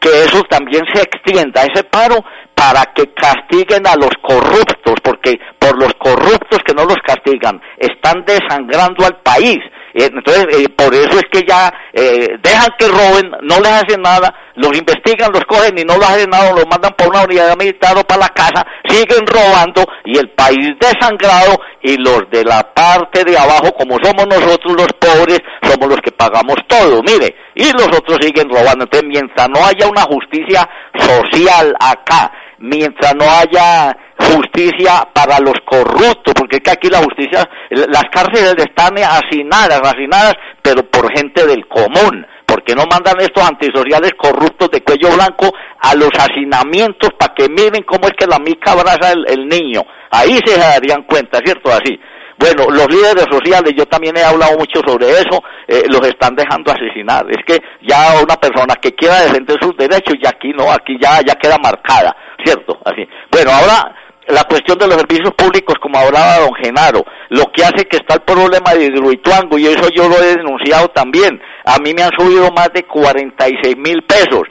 [0.00, 5.78] que eso también se extienda, ese paro, para que castiguen a los corruptos, porque por
[5.78, 9.58] los corruptos que no los castigan, están desangrando al país.
[9.94, 14.00] Eh, entonces, eh, por eso es que ya eh, dejan que roben, no les hacen
[14.00, 17.56] nada, los investigan, los cogen y no los hacen nada, los mandan por una unidad
[17.58, 22.62] militar o para la casa, siguen robando y el país desangrado y los de la
[22.74, 27.70] parte de abajo, como somos nosotros los pobres, somos los que pagamos todo, mire, y
[27.72, 28.84] los otros siguen robando.
[28.84, 36.32] Entonces, mientras no haya una justicia social acá, mientras no haya justicia para los corruptos,
[36.34, 41.66] porque es que aquí la justicia, las cárceles están hacinadas, hacinadas, pero por gente del
[41.66, 47.48] común, porque no mandan estos antisociales corruptos de cuello blanco a los hacinamientos para que
[47.48, 49.82] miren cómo es que la mica abraza el, niño.
[50.10, 51.72] Ahí se darían cuenta, ¿cierto?
[51.72, 51.98] Así.
[52.38, 56.72] Bueno, los líderes sociales, yo también he hablado mucho sobre eso, eh, los están dejando
[56.72, 57.24] asesinar.
[57.30, 61.20] Es que ya una persona que quiera defender sus derechos, y aquí no, aquí ya,
[61.26, 62.78] ya queda marcada, ¿cierto?
[62.84, 63.06] Así.
[63.30, 63.94] Bueno, ahora
[64.28, 68.14] la cuestión de los servicios públicos, como hablaba don Genaro, lo que hace que está
[68.14, 71.40] el problema de Hidroituango, y eso yo lo he denunciado también.
[71.64, 74.42] A mí me han subido más de 46 mil pesos.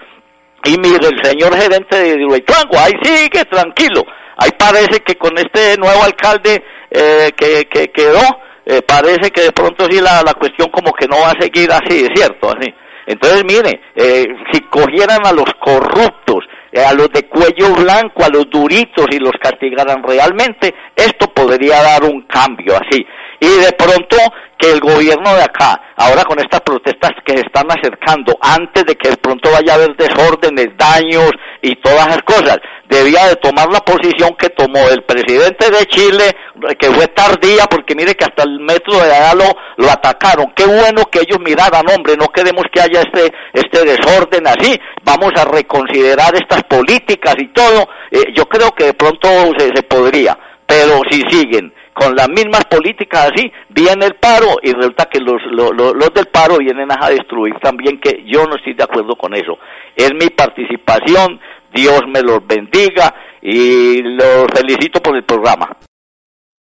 [0.63, 4.03] Y mire, el señor gerente de Hidroituango, ahí sigue tranquilo.
[4.37, 8.21] Ahí parece que con este nuevo alcalde eh, que, que quedó,
[8.65, 11.71] eh, parece que de pronto sí la, la cuestión como que no va a seguir
[11.71, 12.73] así, cierto, así.
[13.07, 18.49] Entonces, mire, eh, si cogieran a los corruptos, a los de cuello blanco, a los
[18.49, 23.05] duritos y los castigaran realmente, esto podría dar un cambio así.
[23.41, 24.17] Y de pronto
[24.55, 28.95] que el gobierno de acá, ahora con estas protestas que se están acercando, antes de
[28.95, 31.31] que de pronto vaya a haber desórdenes, daños
[31.63, 36.35] y todas esas cosas, debía de tomar la posición que tomó el presidente de Chile,
[36.77, 40.53] que fue tardía, porque mire que hasta el metro de allá lo, atacaron.
[40.55, 45.31] Qué bueno que ellos miraran, hombre, no queremos que haya este, este desorden así, vamos
[45.35, 47.89] a reconsiderar estas políticas y todo.
[48.11, 49.27] Eh, yo creo que de pronto
[49.57, 54.71] se, se podría, pero si siguen con las mismas políticas así, viene el paro y
[54.73, 58.73] resulta que los, los, los, del paro vienen a destruir también, que yo no estoy
[58.73, 59.57] de acuerdo con eso.
[59.95, 61.39] Es mi participación,
[61.73, 65.77] Dios me los bendiga y los felicito por el programa.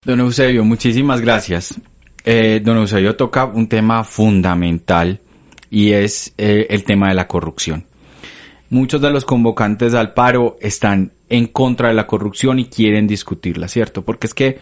[0.04, 1.80] Don Eusebio, muchísimas gracias.
[2.24, 5.20] Eh, don Eusebio toca un tema fundamental
[5.70, 7.86] y es eh, el tema de la corrupción.
[8.70, 13.68] Muchos de los convocantes al paro están en contra de la corrupción y quieren discutirla,
[13.68, 14.04] ¿cierto?
[14.04, 14.60] Porque es que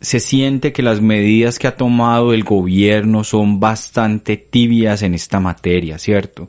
[0.00, 5.40] se siente que las medidas que ha tomado el gobierno son bastante tibias en esta
[5.40, 6.48] materia, ¿cierto?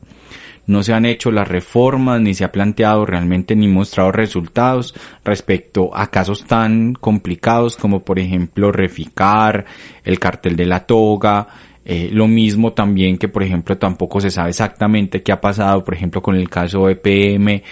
[0.66, 5.90] No se han hecho las reformas ni se ha planteado realmente ni mostrado resultados respecto
[5.96, 9.64] a casos tan complicados como por ejemplo Reficar,
[10.04, 11.48] el cartel de la toga,
[11.86, 15.94] eh, lo mismo también que por ejemplo tampoco se sabe exactamente qué ha pasado por
[15.94, 17.62] ejemplo con el caso EPM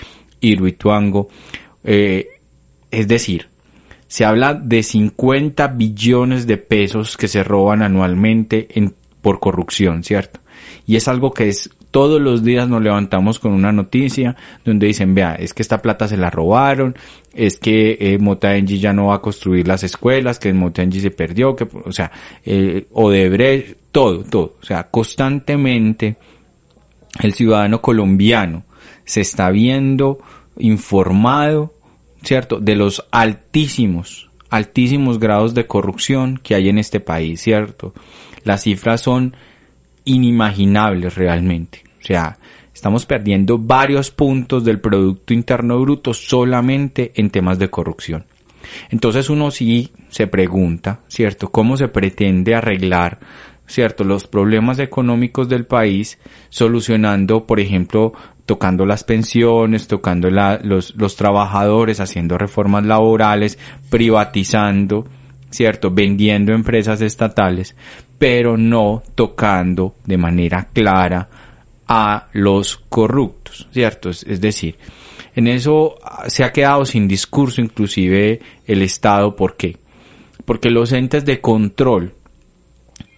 [0.41, 1.29] y Ruituango.
[1.85, 2.29] Eh,
[2.91, 3.51] es decir,
[4.09, 10.41] se habla de 50 billones de pesos que se roban anualmente en, por corrupción, ¿cierto?
[10.87, 15.15] Y es algo que es todos los días nos levantamos con una noticia donde dicen,
[15.15, 16.95] vea, es que esta plata se la robaron,
[17.33, 21.67] es que eh, ya no va a construir las escuelas, que Motaengi se perdió, que,
[21.85, 22.13] o sea,
[22.45, 24.57] eh, Odebrecht, todo, todo.
[24.61, 26.19] O sea, constantemente
[27.23, 28.65] el ciudadano colombiano
[29.05, 30.19] se está viendo
[30.59, 31.73] informado
[32.27, 32.61] ¿cierto?
[32.61, 37.95] De los altísimos, altísimos grados de corrupción que hay en este país, ¿cierto?
[38.45, 39.35] Las cifras son
[40.05, 41.85] inimaginables realmente.
[42.03, 42.39] O sea,
[42.75, 48.25] estamos perdiendo varios puntos del Producto Interno Bruto solamente en temas de corrupción.
[48.91, 51.51] Entonces uno sí se pregunta, ¿cierto?
[51.51, 53.21] ¿Cómo se pretende arreglar,
[53.67, 54.05] ¿cierto?
[54.05, 58.13] Los problemas económicos del país solucionando, por ejemplo,
[58.47, 63.59] tocando las pensiones, tocando la, los, los trabajadores, haciendo reformas laborales,
[63.91, 65.07] privatizando,
[65.51, 65.91] ¿cierto?
[65.91, 67.75] Vendiendo empresas estatales,
[68.19, 71.29] pero no tocando de manera clara
[71.89, 74.11] a los corruptos, ¿cierto?
[74.11, 74.79] Es, es decir,
[75.35, 75.97] en eso
[76.29, 79.37] se ha quedado sin discurso inclusive el Estado.
[79.37, 79.77] ¿Por qué?
[80.45, 82.15] Porque los entes de control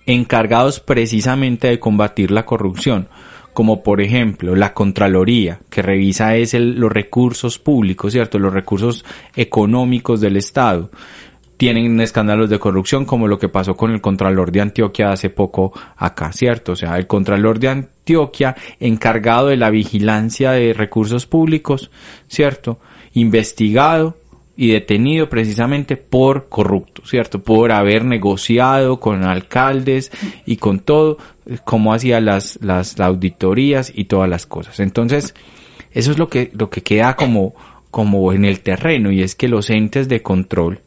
[0.08, 3.08] encargados precisamente de combatir la corrupción
[3.52, 8.38] como por ejemplo la Contraloría, que revisa los recursos públicos, ¿cierto?
[8.38, 10.92] Los recursos económicos del Estado.
[11.56, 15.72] Tienen escándalos de corrupción como lo que pasó con el Contralor de Antioquia hace poco
[15.96, 16.70] acá, ¿cierto?
[16.72, 21.90] O sea, el Contralor de Antioquia encargado de la vigilancia de recursos públicos,
[22.28, 22.78] ¿cierto?
[23.14, 24.17] Investigado
[24.60, 27.40] y detenido precisamente por corrupto, ¿cierto?
[27.40, 30.10] Por haber negociado con alcaldes
[30.46, 31.16] y con todo,
[31.64, 34.80] cómo hacía las, las, auditorías y todas las cosas.
[34.80, 35.36] Entonces,
[35.92, 37.54] eso es lo que, lo que queda como,
[37.92, 40.80] como en el terreno y es que los entes de control,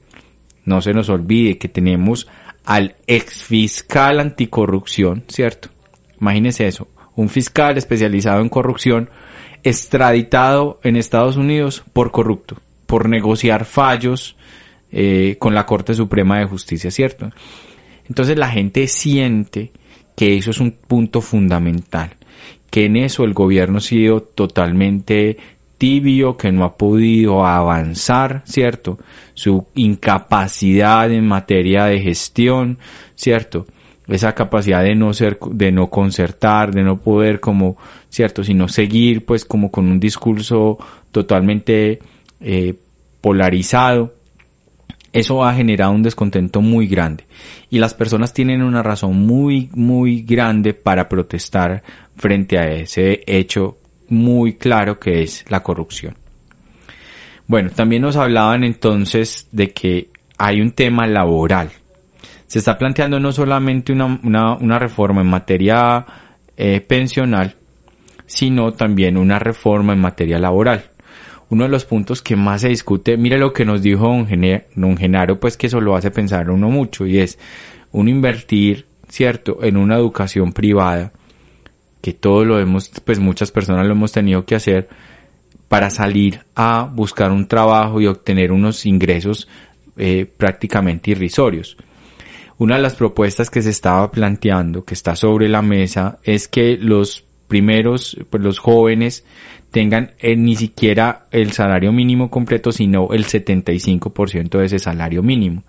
[0.65, 2.27] no se nos olvide que tenemos
[2.65, 5.69] al ex fiscal anticorrupción, ¿cierto?
[6.19, 9.09] Imagínese eso, un fiscal especializado en corrupción
[9.63, 12.57] extraditado en Estados Unidos por corrupto,
[12.91, 14.35] por negociar fallos
[14.91, 17.29] eh, con la Corte Suprema de Justicia, ¿cierto?
[18.09, 19.71] Entonces la gente siente
[20.13, 22.17] que eso es un punto fundamental,
[22.69, 25.37] que en eso el gobierno ha sido totalmente
[25.77, 28.99] tibio, que no ha podido avanzar, ¿cierto?
[29.35, 32.77] Su incapacidad en materia de gestión,
[33.15, 33.67] ¿cierto?
[34.05, 37.77] Esa capacidad de no ser, de no concertar, de no poder como,
[38.09, 38.43] ¿cierto?
[38.43, 40.77] Sino seguir pues como con un discurso
[41.13, 41.99] totalmente
[42.41, 42.75] eh,
[43.21, 44.15] polarizado.
[45.13, 47.25] Eso ha generado un descontento muy grande
[47.69, 51.83] y las personas tienen una razón muy, muy grande para protestar
[52.15, 53.77] frente a ese hecho
[54.07, 56.15] muy claro que es la corrupción.
[57.47, 61.71] Bueno, también nos hablaban entonces de que hay un tema laboral.
[62.47, 66.05] Se está planteando no solamente una, reforma en materia
[66.55, 67.55] eh, pensional,
[68.25, 70.90] sino también una reforma en materia laboral.
[71.51, 75.37] Uno de los puntos que más se discute, mire lo que nos dijo don, Genaro,
[75.37, 77.37] pues que eso lo hace pensar uno mucho, y es
[77.91, 81.11] uno invertir, cierto, en una educación privada
[82.01, 84.87] que todo lo hemos, pues muchas personas lo hemos tenido que hacer
[85.67, 89.49] para salir a buscar un trabajo y obtener unos ingresos
[89.97, 91.75] eh, prácticamente irrisorios.
[92.59, 96.77] Una de las propuestas que se estaba planteando, que está sobre la mesa, es que
[96.77, 99.25] los primeros, pues los jóvenes
[99.71, 105.63] tengan eh, ni siquiera el salario mínimo completo, sino el 75% de ese salario mínimo,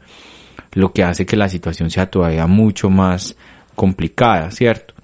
[0.73, 3.37] lo que hace que la situación sea todavía mucho más
[3.75, 4.95] complicada, ¿cierto?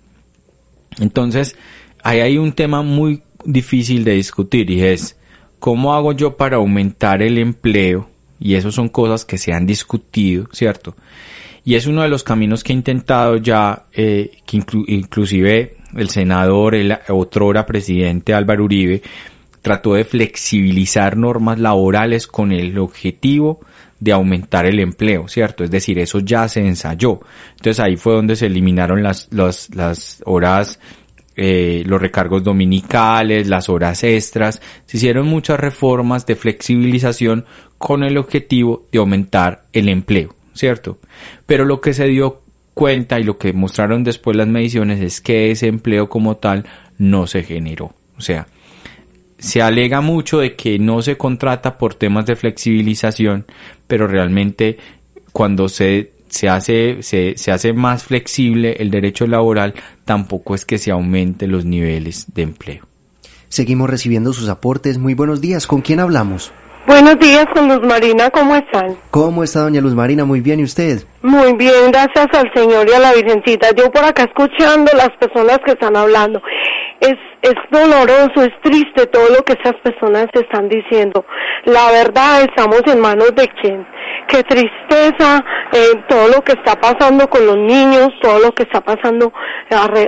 [0.99, 1.57] Entonces,
[2.03, 5.17] ahí hay un tema muy difícil de discutir y es,
[5.61, 8.11] ¿cómo hago yo para aumentar el empleo?
[8.41, 10.97] Y eso son cosas que se han discutido, ¿cierto?
[11.69, 14.57] Y es uno de los caminos que he intentado ya, eh, que
[14.87, 19.03] inclusive el senador, el otrora presidente Álvaro Uribe,
[19.61, 23.61] trató de flexibilizar normas laborales con el objetivo
[24.01, 25.62] de aumentar el empleo, ¿cierto?
[25.62, 27.21] Es decir, eso ya se ensayó.
[27.59, 30.81] Entonces ahí fue donde se eliminaron las, las, las horas,
[31.37, 34.62] eh, los recargos dominicales, las horas extras.
[34.87, 37.45] Se hicieron muchas reformas de flexibilización
[37.77, 40.99] con el objetivo de aumentar el empleo, ¿cierto?
[41.47, 42.43] Pero lo que se dio
[42.75, 46.65] cuenta y lo que mostraron después las mediciones es que ese empleo como tal
[46.99, 47.95] no se generó.
[48.17, 48.49] O sea,
[49.39, 53.47] se alega mucho de que no se contrata por temas de flexibilización,
[53.87, 54.79] pero realmente
[55.33, 60.79] cuando se, se, hace, se, se hace más flexible el derecho laboral, tampoco es que
[60.79, 62.87] se aumente los niveles de empleo.
[63.49, 64.99] Seguimos recibiendo sus aportes.
[64.99, 65.67] Muy buenos días.
[65.67, 66.53] ¿Con quién hablamos?
[66.89, 68.97] Buenos días, con Luz Marina, ¿cómo están?
[69.11, 70.24] ¿Cómo está doña Luz Marina?
[70.24, 71.03] Muy bien, ¿y usted?
[71.20, 73.72] Muy bien, gracias al Señor y a la Virgencita.
[73.72, 76.41] Yo por acá escuchando las personas que están hablando
[77.43, 81.24] es, doloroso, es triste todo lo que esas personas están diciendo.
[81.64, 83.86] La verdad, estamos en manos de quién.
[84.26, 88.80] Qué tristeza eh, todo lo que está pasando con los niños, todo lo que está
[88.80, 89.32] pasando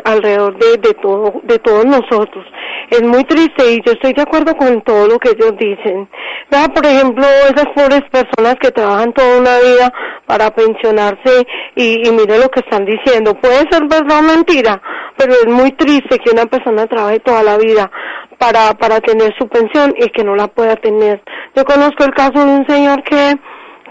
[0.05, 2.45] alrededor de, de, todo, de todos nosotros.
[2.91, 6.09] Es muy triste y yo estoy de acuerdo con todo lo que ellos dicen.
[6.51, 9.93] Vea, por ejemplo, esas pobres personas que trabajan toda una vida
[10.27, 13.35] para pensionarse y, y mire lo que están diciendo.
[13.35, 14.83] Puede ser verdad o mentira,
[15.17, 17.91] pero es muy triste que una persona trabaje toda la vida
[18.39, 21.23] para, para tener su pensión y que no la pueda tener.
[21.55, 23.37] Yo conozco el caso de un señor que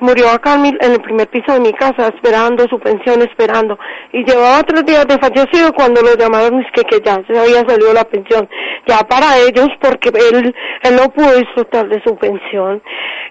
[0.01, 3.77] murió acá en, el primer piso de mi casa esperando su pensión, esperando.
[4.13, 7.67] Y llevaba tres días de fallecido cuando lo llamaron es que, que ya se había
[7.67, 8.49] salido la pensión.
[8.87, 12.81] Ya para ellos porque él, él no pudo disfrutar de su pensión.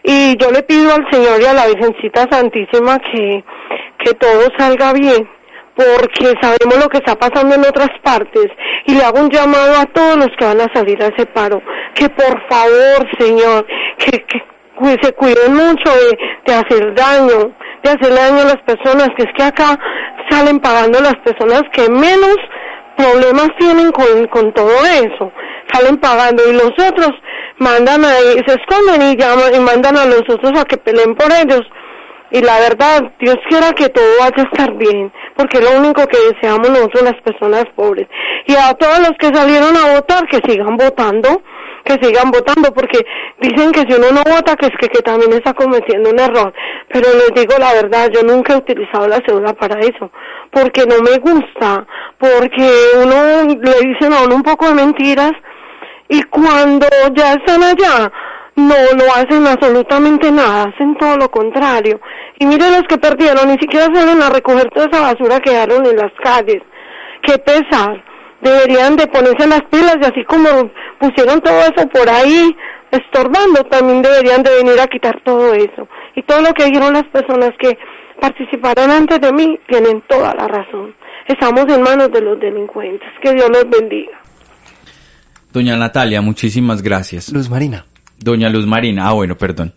[0.03, 3.45] Y yo le pido al Señor y a la Virgencita Santísima que,
[4.05, 5.38] que todo salga bien
[5.79, 8.47] porque sabemos lo que está pasando en otras partes
[8.85, 11.63] y le hago un llamado a todos los que van a salir a ese paro,
[11.95, 13.65] que por favor, Señor,
[13.97, 14.43] que, que
[15.01, 17.53] se cuiden mucho de, de hacer daño,
[17.85, 19.79] de hacer daño a las personas, que es que acá
[20.29, 22.37] salen pagando las personas que menos
[22.97, 25.33] problemas tienen con, con todo eso,
[25.73, 27.13] salen pagando y los otros
[27.59, 31.31] mandan ahí, se esconden y llaman y mandan a los otros a que peleen por
[31.31, 31.63] ellos
[32.31, 36.19] y la verdad, Dios quiera que todo vaya a estar bien, porque lo único que
[36.33, 38.07] deseamos nosotros las personas pobres.
[38.47, 41.43] Y a todos los que salieron a votar, que sigan votando,
[41.85, 43.01] que sigan votando, porque
[43.41, 46.53] dicen que si uno no vota, que es que, que también está cometiendo un error.
[46.93, 50.11] Pero les digo la verdad, yo nunca he utilizado la cédula para eso,
[50.51, 51.87] porque no me gusta,
[52.19, 52.71] porque
[53.03, 55.33] uno le dicen a uno un poco de mentiras,
[56.11, 58.11] y cuando ya están allá,
[58.59, 62.01] no, no hacen absolutamente nada, hacen todo lo contrario.
[62.39, 65.87] Y miren los que perdieron, ni siquiera salen a recoger toda esa basura que dejaron
[65.87, 66.63] en las calles.
[67.23, 68.05] Qué pesar.
[68.41, 72.55] Deberían de ponerse las pilas y así como pusieron todo eso por ahí
[72.93, 75.89] estorbando, también deberían de venir a quitar todo eso.
[76.15, 77.77] Y todo lo que dijeron las personas que
[78.21, 80.95] participaron antes de mí tienen toda la razón.
[81.27, 83.09] Estamos en manos de los delincuentes.
[83.23, 84.19] Que Dios los bendiga.
[85.53, 87.33] Doña Natalia, muchísimas gracias.
[87.33, 87.85] Luz Marina.
[88.19, 89.75] Doña Luz Marina, ah bueno, perdón.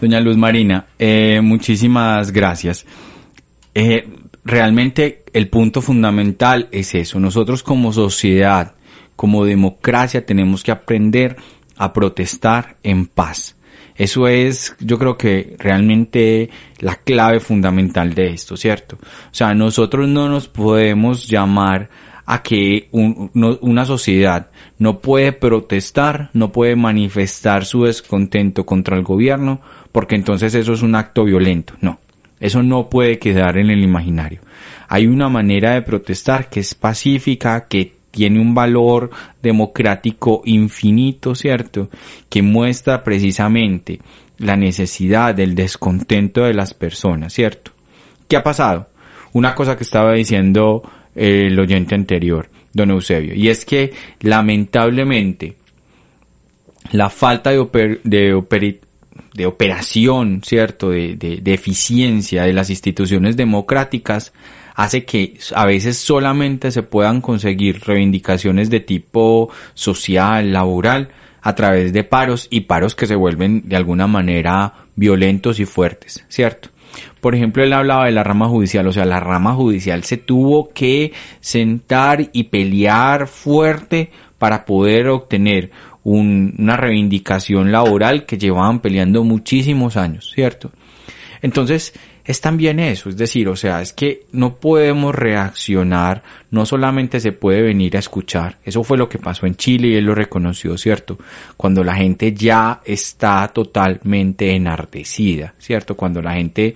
[0.00, 2.86] Doña Luz Marina, eh, muchísimas gracias.
[3.74, 4.08] Eh,
[4.44, 7.18] realmente el punto fundamental es eso.
[7.18, 8.74] Nosotros como sociedad,
[9.16, 11.36] como democracia, tenemos que aprender
[11.76, 13.56] a protestar en paz.
[13.96, 18.96] Eso es, yo creo que realmente la clave fundamental de esto, ¿cierto?
[18.96, 21.88] O sea, nosotros no nos podemos llamar
[22.26, 29.60] a que una sociedad no puede protestar, no puede manifestar su descontento contra el gobierno,
[29.92, 31.74] porque entonces eso es un acto violento.
[31.80, 32.00] No,
[32.40, 34.40] eso no puede quedar en el imaginario.
[34.88, 39.10] Hay una manera de protestar que es pacífica, que tiene un valor
[39.42, 41.90] democrático infinito, ¿cierto?
[42.28, 44.00] Que muestra precisamente
[44.38, 47.72] la necesidad del descontento de las personas, ¿cierto?
[48.28, 48.88] ¿Qué ha pasado?
[49.32, 50.82] Una cosa que estaba diciendo
[51.14, 55.56] el oyente anterior, don Eusebio, y es que lamentablemente
[56.92, 58.80] la falta de, de,
[59.34, 60.90] de operación, ¿cierto?
[60.90, 64.32] De, de, eficiencia de las instituciones democráticas
[64.74, 71.10] hace que a veces solamente se puedan conseguir reivindicaciones de tipo social, laboral,
[71.42, 76.24] a través de paros y paros que se vuelven de alguna manera violentos y fuertes,
[76.28, 76.70] ¿cierto?
[77.20, 80.70] Por ejemplo, él hablaba de la rama judicial, o sea, la rama judicial se tuvo
[80.70, 85.70] que sentar y pelear fuerte para poder obtener
[86.02, 90.70] una reivindicación laboral que llevaban peleando muchísimos años, ¿cierto?
[91.40, 97.20] Entonces, es también eso, es decir, o sea, es que no podemos reaccionar, no solamente
[97.20, 100.14] se puede venir a escuchar, eso fue lo que pasó en Chile y él lo
[100.14, 101.18] reconoció, ¿cierto?
[101.56, 105.96] Cuando la gente ya está totalmente enardecida, ¿cierto?
[105.96, 106.74] Cuando la gente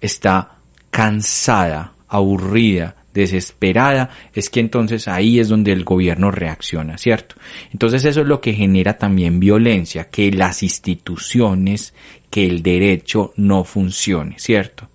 [0.00, 0.58] está
[0.90, 7.36] cansada, aburrida, desesperada, es que entonces ahí es donde el gobierno reacciona, ¿cierto?
[7.72, 11.94] Entonces eso es lo que genera también violencia, que las instituciones,
[12.28, 14.88] que el derecho no funcione, ¿cierto?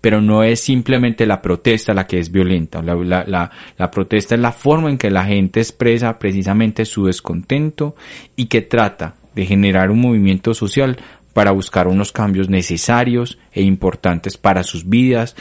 [0.00, 4.90] Pero no es simplemente la protesta la que es violenta, la, protesta es la forma
[4.90, 7.94] en que la gente expresa precisamente su descontento
[8.34, 10.98] y que trata de generar un movimiento social
[11.32, 15.36] para buscar unos cambios necesarios e importantes para sus vidas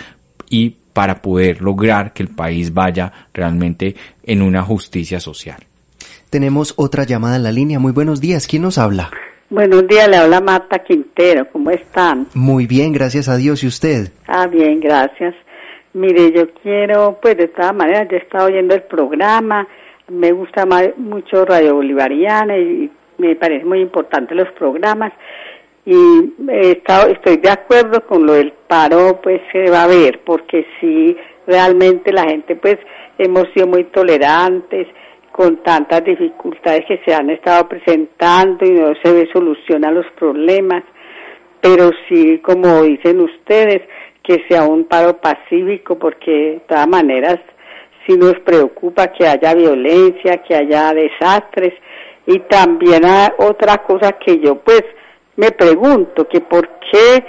[0.47, 5.57] y para poder lograr que el país vaya realmente en una justicia social.
[6.29, 7.79] Tenemos otra llamada en la línea.
[7.79, 8.47] Muy buenos días.
[8.47, 9.11] ¿Quién nos habla?
[9.49, 11.45] Buenos días, le habla Marta Quintero.
[11.51, 12.27] ¿Cómo están?
[12.33, 13.63] Muy bien, gracias a Dios.
[13.63, 14.07] ¿Y usted?
[14.27, 15.35] Ah, bien, gracias.
[15.93, 19.67] Mire, yo quiero, pues de todas maneras, yo he estado oyendo el programa.
[20.07, 20.65] Me gusta
[20.95, 25.11] mucho Radio Bolivariana y me parece muy importante los programas
[25.86, 30.21] y he estado, estoy de acuerdo con lo del paro pues se va a ver
[30.23, 31.17] porque si
[31.47, 32.77] realmente la gente pues
[33.17, 34.88] hemos sido muy tolerantes
[35.32, 40.05] con tantas dificultades que se han estado presentando y no se ve solución a los
[40.17, 40.84] problemas
[41.61, 43.82] pero sí como dicen ustedes
[44.21, 47.39] que sea un paro pacífico porque de todas maneras
[48.05, 51.73] sí nos preocupa que haya violencia que haya desastres
[52.27, 53.01] y también
[53.39, 54.84] otra cosa que yo pues
[55.36, 57.23] me pregunto que por qué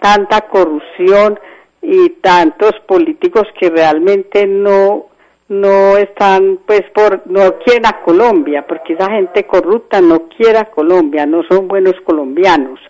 [0.00, 1.38] tanta corrupción
[1.82, 5.06] y tantos políticos que realmente no
[5.48, 10.64] no están pues por no quieren a Colombia porque esa gente corrupta no quiere a
[10.64, 12.80] Colombia no son buenos colombianos.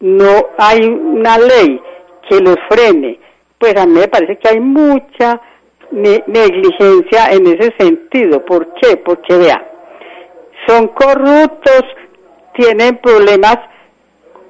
[0.00, 1.80] No hay una ley
[2.28, 3.18] que los frene.
[3.58, 5.40] Pues a mí me parece que hay mucha
[5.90, 8.44] negligencia en ese sentido.
[8.44, 8.96] ¿por qué?
[8.98, 9.66] porque vea
[10.66, 11.82] son corruptos
[12.54, 13.58] tienen problemas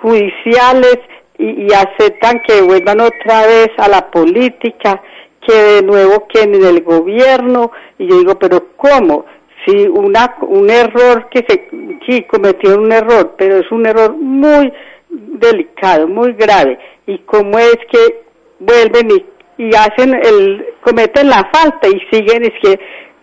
[0.00, 0.98] judiciales
[1.38, 5.02] y, aceptan que vuelvan otra vez a la política,
[5.46, 7.72] que de nuevo queden en el gobierno.
[7.98, 9.24] Y yo digo, pero ¿cómo?
[9.64, 11.68] Si una, un error que se,
[12.06, 14.72] sí, cometieron un error, pero es un error muy
[15.08, 16.78] delicado, muy grave.
[17.06, 18.22] Y cómo es que
[18.58, 22.78] vuelven y, y hacen el, cometen la falta y siguen, es que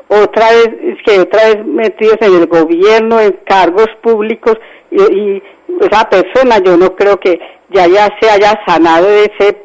[0.07, 4.57] otra vez, es que otra vez metidos en el gobierno, en cargos públicos
[4.91, 5.41] y,
[5.81, 7.39] esa persona yo no creo que
[7.69, 9.63] ya ya se haya sanado de ese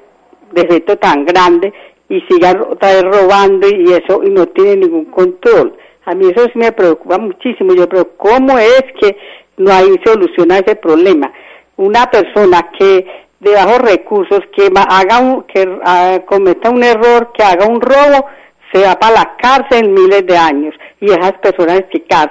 [0.51, 1.72] defecto tan grande
[2.11, 5.74] y siga otra vez robando y eso y no tiene ningún control.
[6.05, 7.72] A mí eso sí me preocupa muchísimo.
[7.72, 9.16] Yo, pero ¿cómo es que
[9.57, 11.32] no hay solución a ese problema.
[11.76, 13.07] Una persona que
[13.40, 18.26] de bajos recursos, que haga un, que ah, cometa un error, que haga un robo,
[18.73, 22.29] se va para la cárcel miles de años y esas personas eficaz,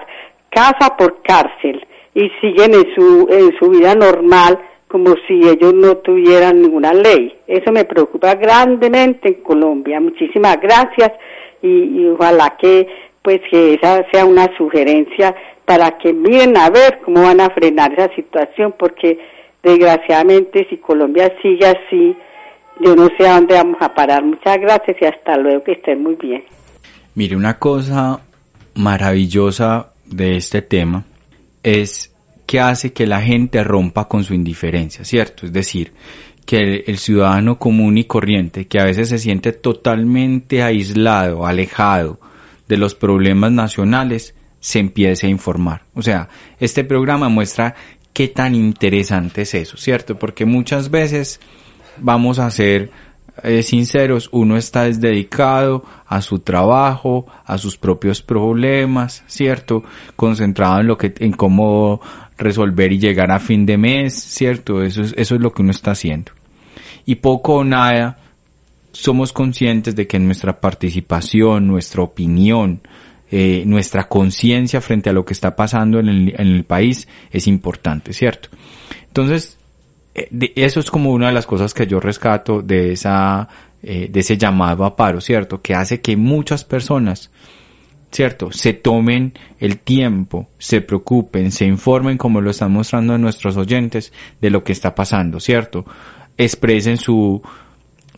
[0.49, 5.97] casa por cárcel y siguen en su, en su vida normal como si ellos no
[5.97, 7.33] tuvieran ninguna ley.
[7.47, 10.01] Eso me preocupa grandemente en Colombia.
[10.01, 11.13] Muchísimas gracias
[11.61, 12.87] y, ojalá que
[13.21, 15.33] pues que esa sea una sugerencia
[15.63, 19.19] para que miren a ver cómo van a frenar esa situación porque
[19.61, 22.17] desgraciadamente si Colombia sigue así
[22.83, 24.23] yo no sé a dónde vamos a parar.
[24.23, 26.43] Muchas gracias y hasta luego, que estén muy bien.
[27.15, 28.21] Mire, una cosa
[28.75, 31.03] maravillosa de este tema
[31.63, 32.13] es
[32.45, 35.45] que hace que la gente rompa con su indiferencia, ¿cierto?
[35.45, 35.93] Es decir,
[36.45, 42.19] que el, ciudadano común y corriente, que a veces se siente totalmente aislado, alejado
[42.67, 45.83] de los problemas nacionales, se empiece a informar.
[45.93, 46.29] O sea,
[46.59, 47.75] este programa muestra
[48.13, 50.19] qué tan interesante es eso, ¿cierto?
[50.19, 51.39] Porque muchas veces
[51.97, 52.91] vamos a ser
[53.43, 59.83] eh, sinceros, uno está dedicado a su trabajo, a sus propios problemas, ¿cierto?
[60.15, 62.01] Concentrado en lo que, en cómo
[62.37, 64.83] resolver y llegar a fin de mes, ¿cierto?
[64.83, 66.33] Eso es, eso es lo que uno está haciendo.
[67.05, 68.19] Y poco o nada
[68.91, 72.81] somos conscientes de que nuestra participación, nuestra opinión,
[73.31, 77.47] eh, nuestra conciencia frente a lo que está pasando en el, en el país es
[77.47, 78.49] importante, ¿cierto?
[79.07, 79.57] Entonces,
[80.13, 83.47] eso es como una de las cosas que yo rescato de esa
[83.83, 85.61] eh, de ese llamado a paro, ¿cierto?
[85.61, 87.31] Que hace que muchas personas,
[88.11, 88.51] ¿cierto?
[88.51, 94.51] Se tomen el tiempo, se preocupen, se informen como lo están mostrando nuestros oyentes de
[94.51, 95.85] lo que está pasando, ¿cierto?
[96.37, 97.41] Expresen su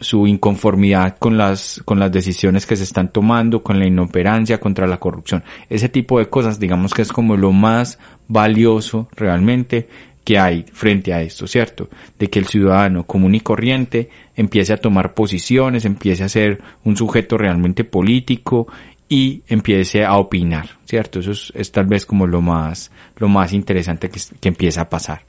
[0.01, 4.85] su inconformidad con las con las decisiones que se están tomando, con la inoperancia contra
[4.85, 5.45] la corrupción.
[5.69, 9.87] Ese tipo de cosas, digamos que es como lo más valioso realmente
[10.23, 11.89] que hay frente a esto, ¿cierto?
[12.17, 16.95] De que el ciudadano común y corriente empiece a tomar posiciones, empiece a ser un
[16.95, 18.67] sujeto realmente político
[19.09, 21.19] y empiece a opinar, ¿cierto?
[21.19, 25.21] Eso es, tal vez como lo más, lo más interesante que, que empieza a pasar.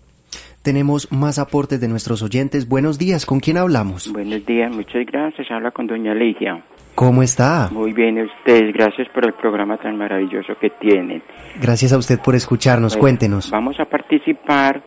[0.62, 2.66] Tenemos más aportes de nuestros oyentes.
[2.68, 4.10] Buenos días, ¿con quién hablamos?
[4.10, 5.50] Buenos días, muchas gracias.
[5.50, 6.64] Habla con doña Ligia.
[6.94, 7.68] ¿Cómo está?
[7.72, 8.72] Muy bien, ustedes.
[8.72, 11.22] Gracias por el programa tan maravilloso que tienen.
[11.60, 12.94] Gracias a usted por escucharnos.
[12.94, 13.50] Pues, Cuéntenos.
[13.50, 14.80] Vamos a participar.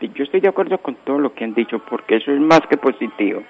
[0.00, 2.78] Yo estoy de acuerdo con todo lo que han dicho porque eso es más que
[2.78, 3.42] positivo.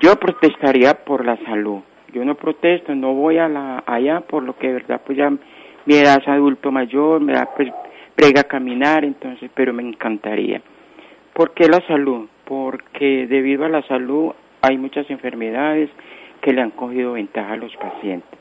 [0.00, 1.80] Yo protestaría por la salud.
[2.12, 5.30] Yo no protesto, no voy a la, allá por lo que de verdad pues ya
[5.30, 7.68] mi edad es adulto mayor, me da pues
[8.14, 10.62] prega caminar, entonces, pero me encantaría.
[11.34, 12.28] ¿Por qué la salud?
[12.44, 14.32] Porque debido a la salud
[14.62, 15.90] hay muchas enfermedades
[16.40, 18.38] que le han cogido ventaja a los pacientes.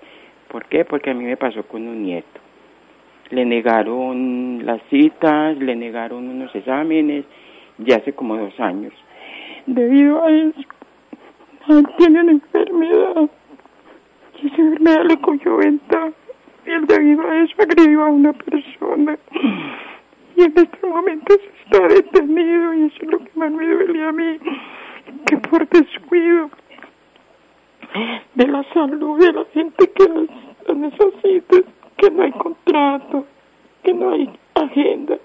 [0.48, 0.86] ¿Por qué?
[0.86, 2.40] Porque a mí me pasó con un nieto.
[3.30, 7.26] Le negaron las citas, le negaron unos exámenes,
[7.78, 8.94] ya hace como dos años.
[9.66, 10.64] Debido a eso,
[11.98, 13.30] tiene una enfermedad.
[14.42, 16.12] Y esa enfermedad le cogió ventaja.
[16.66, 19.18] Y él debido a eso agredió a una persona.
[20.36, 24.12] Y en este momento está detenido y eso es lo que más me duele a
[24.12, 24.38] mí.
[25.26, 26.50] Que por descuido
[28.36, 31.58] de la salud de la gente que las, necesita,
[31.98, 33.26] que no hay contrato,
[33.84, 35.18] que no hay agenda.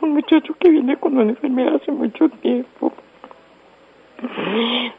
[0.00, 2.92] Un muchacho que viene con una enfermedad hace mucho tiempo.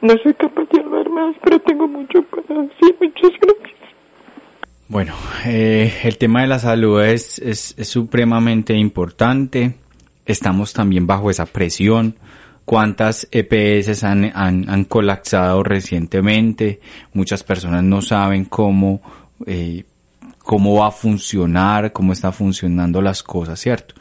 [0.01, 2.95] No soy capaz de hablar más, pero tengo mucho para decir.
[2.99, 3.79] Muchas gracias.
[4.87, 5.13] Bueno,
[5.45, 9.75] eh, el tema de la salud es, es, es supremamente importante.
[10.25, 12.15] Estamos también bajo esa presión
[12.71, 16.79] cuántas EPS han, han, colapsado recientemente,
[17.11, 19.01] muchas personas no saben cómo,
[19.45, 19.83] eh,
[20.37, 23.95] cómo va a funcionar, cómo está funcionando las cosas, ¿cierto?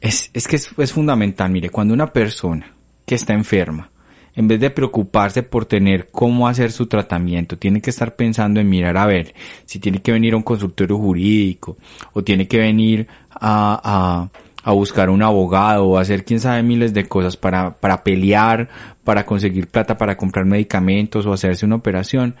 [0.00, 2.74] Es, es que es, fundamental, mire, cuando una persona
[3.06, 3.92] que está enferma,
[4.34, 8.68] en vez de preocuparse por tener cómo hacer su tratamiento, tiene que estar pensando en
[8.68, 9.36] mirar a ver
[9.66, 11.76] si tiene que venir a un consultorio jurídico
[12.12, 14.28] o tiene que venir a
[14.62, 18.68] a buscar un abogado o hacer quién sabe miles de cosas para, para pelear,
[19.04, 22.36] para conseguir plata, para comprar medicamentos o hacerse una operación,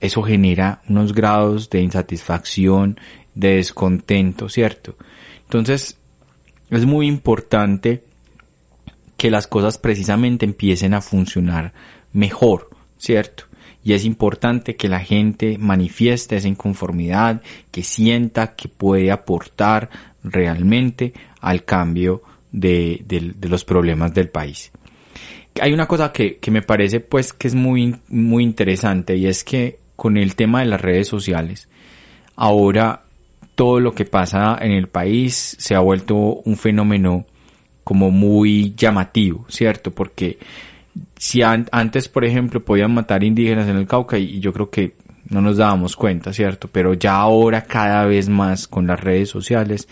[0.00, 2.98] eso genera unos grados de insatisfacción,
[3.34, 4.96] de descontento, ¿cierto?
[5.44, 5.98] Entonces,
[6.70, 8.02] es muy importante
[9.16, 11.72] que las cosas precisamente empiecen a funcionar
[12.12, 13.44] mejor, ¿cierto?
[13.84, 19.90] Y es importante que la gente manifieste esa inconformidad, que sienta que puede aportar
[20.22, 23.04] realmente al cambio de,
[23.40, 24.72] los problemas del país.
[25.60, 29.78] Hay una cosa que, me parece pues que es muy, muy interesante y es que
[29.96, 31.68] con el tema de las redes sociales,
[32.36, 33.04] ahora
[33.54, 37.26] todo lo que pasa en el país se ha vuelto un fenómeno
[37.84, 39.90] como muy llamativo, ¿cierto?
[39.90, 40.38] Porque
[41.16, 44.94] si antes, por ejemplo, podían matar indígenas en el Cauca y yo creo que
[45.32, 46.68] no nos dábamos cuenta, ¿cierto?
[46.70, 49.88] Pero ya ahora cada vez más con las redes sociales,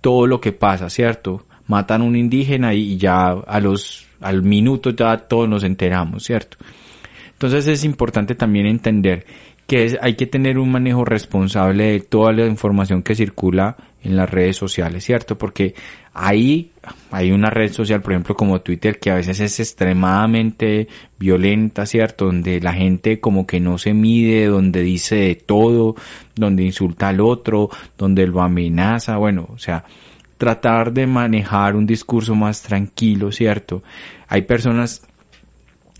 [0.00, 1.46] todo lo que pasa, ¿cierto?
[1.66, 6.58] Matan a un indígena y ya a los, al minuto ya todos nos enteramos, ¿cierto?
[7.32, 9.24] Entonces es importante también entender
[9.66, 14.28] que hay que tener un manejo responsable de toda la información que circula en las
[14.28, 15.38] redes sociales, ¿cierto?
[15.38, 15.74] Porque
[16.12, 16.70] ahí
[17.10, 20.88] hay una red social, por ejemplo, como Twitter, que a veces es extremadamente
[21.18, 22.26] violenta, ¿cierto?
[22.26, 25.96] Donde la gente como que no se mide, donde dice de todo,
[26.34, 29.84] donde insulta al otro, donde lo amenaza, bueno, o sea,
[30.38, 33.82] tratar de manejar un discurso más tranquilo, ¿cierto?
[34.26, 35.02] Hay personas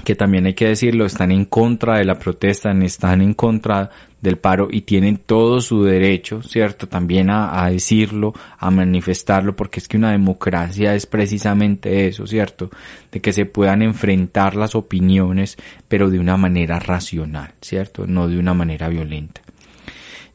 [0.05, 3.91] que también hay que decirlo, están en contra de la protesta, están en contra
[4.21, 6.89] del paro y tienen todo su derecho, ¿cierto?
[6.89, 12.71] También a, decirlo, a manifestarlo, porque es que una democracia es precisamente eso, ¿cierto?
[13.11, 15.57] De que se puedan enfrentar las opiniones,
[15.89, 18.07] pero de una manera racional, ¿cierto?
[18.07, 19.41] No de una manera violenta.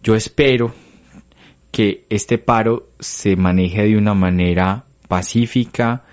[0.02, 0.74] Yo espero
[1.72, 6.04] que este paro se maneje de una manera pacífica,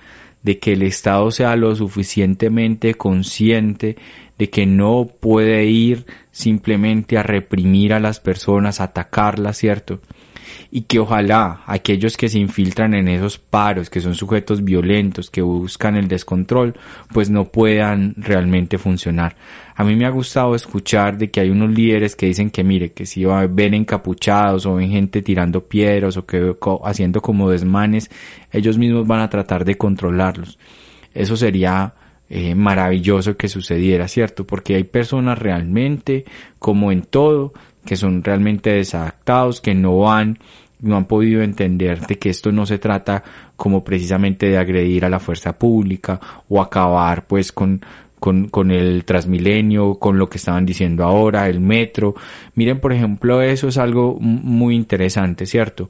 [0.42, 3.96] de que el Estado sea lo suficientemente consciente
[4.38, 10.00] de que no puede ir simplemente a reprimir a las personas, a atacarlas, ¿cierto?
[10.70, 15.42] Y que ojalá aquellos que se infiltran en esos paros, que son sujetos violentos, que
[15.42, 16.74] buscan el descontrol,
[17.12, 19.36] pues no puedan realmente funcionar.
[19.74, 22.92] A mí me ha gustado escuchar de que hay unos líderes que dicen que mire,
[22.92, 28.10] que si ven encapuchados o ven gente tirando piedras o que haciendo como desmanes,
[28.50, 30.58] ellos mismos van a tratar de controlarlos.
[31.14, 31.94] Eso sería
[32.34, 34.46] eh, maravilloso que sucediera, ¿cierto?
[34.46, 36.24] Porque hay personas realmente,
[36.58, 37.52] como en todo,
[37.84, 40.38] que son realmente desadaptados, que no han,
[40.80, 43.22] no han podido entender de que esto no se trata
[43.56, 47.80] como precisamente de agredir a la fuerza pública o acabar pues con,
[48.18, 52.14] con, con, el Transmilenio, con lo que estaban diciendo ahora, el metro.
[52.54, 55.88] Miren, por ejemplo, eso es algo muy interesante, ¿cierto?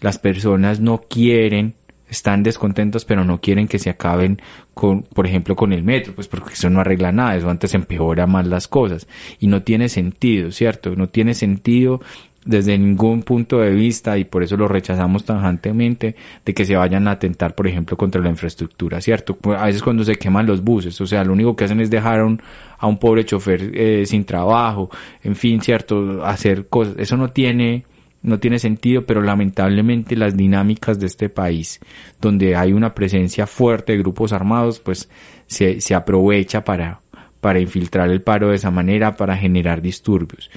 [0.00, 1.74] Las personas no quieren
[2.14, 4.40] están descontentos pero no quieren que se acaben
[4.72, 8.26] con, por ejemplo, con el metro, pues porque eso no arregla nada, eso antes empeora
[8.26, 9.06] más las cosas
[9.38, 10.96] y no tiene sentido, ¿cierto?
[10.96, 12.00] No tiene sentido
[12.44, 17.08] desde ningún punto de vista y por eso lo rechazamos tajantemente de que se vayan
[17.08, 19.38] a atentar, por ejemplo, contra la infraestructura, ¿cierto?
[19.56, 22.20] A veces cuando se queman los buses, o sea, lo único que hacen es dejar
[22.20, 22.42] a un,
[22.78, 24.90] a un pobre chofer eh, sin trabajo,
[25.22, 26.24] en fin, ¿cierto?
[26.24, 27.84] Hacer cosas, eso no tiene
[28.24, 31.78] no tiene sentido, pero lamentablemente las dinámicas de este país,
[32.20, 35.10] donde hay una presencia fuerte de grupos armados, pues
[35.46, 37.02] se, se aprovecha para,
[37.40, 40.50] para infiltrar el paro de esa manera, para generar disturbios.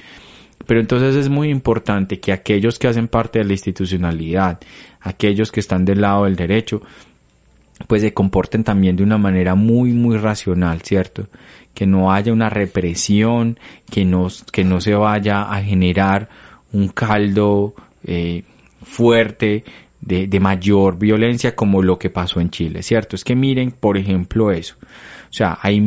[0.66, 4.58] Pero entonces es muy importante que aquellos que hacen parte de la institucionalidad,
[5.02, 6.80] aquellos que están del lado del derecho,
[7.86, 11.28] pues se comporten también de una manera muy, muy racional, ¿cierto?
[11.74, 13.58] Que no haya una represión,
[13.90, 14.06] que
[14.52, 18.44] que no se vaya a generar un caldo eh,
[18.82, 19.64] fuerte
[20.00, 23.16] de, de, mayor violencia como lo que pasó en Chile, ¿cierto?
[23.16, 24.76] Es que miren, por ejemplo, eso.
[25.30, 25.82] O sea, hay,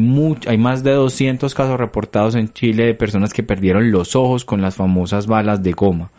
[0.47, 4.61] hay más de 200 casos reportados en Chile de personas que perdieron los ojos con
[4.61, 6.11] las famosas balas de goma.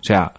[0.00, 0.32] O sea,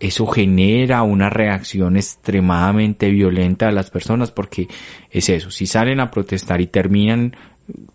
[0.00, 4.66] eso genera una reacción extremadamente violenta de las personas porque
[5.10, 7.36] es eso, si salen a protestar y terminan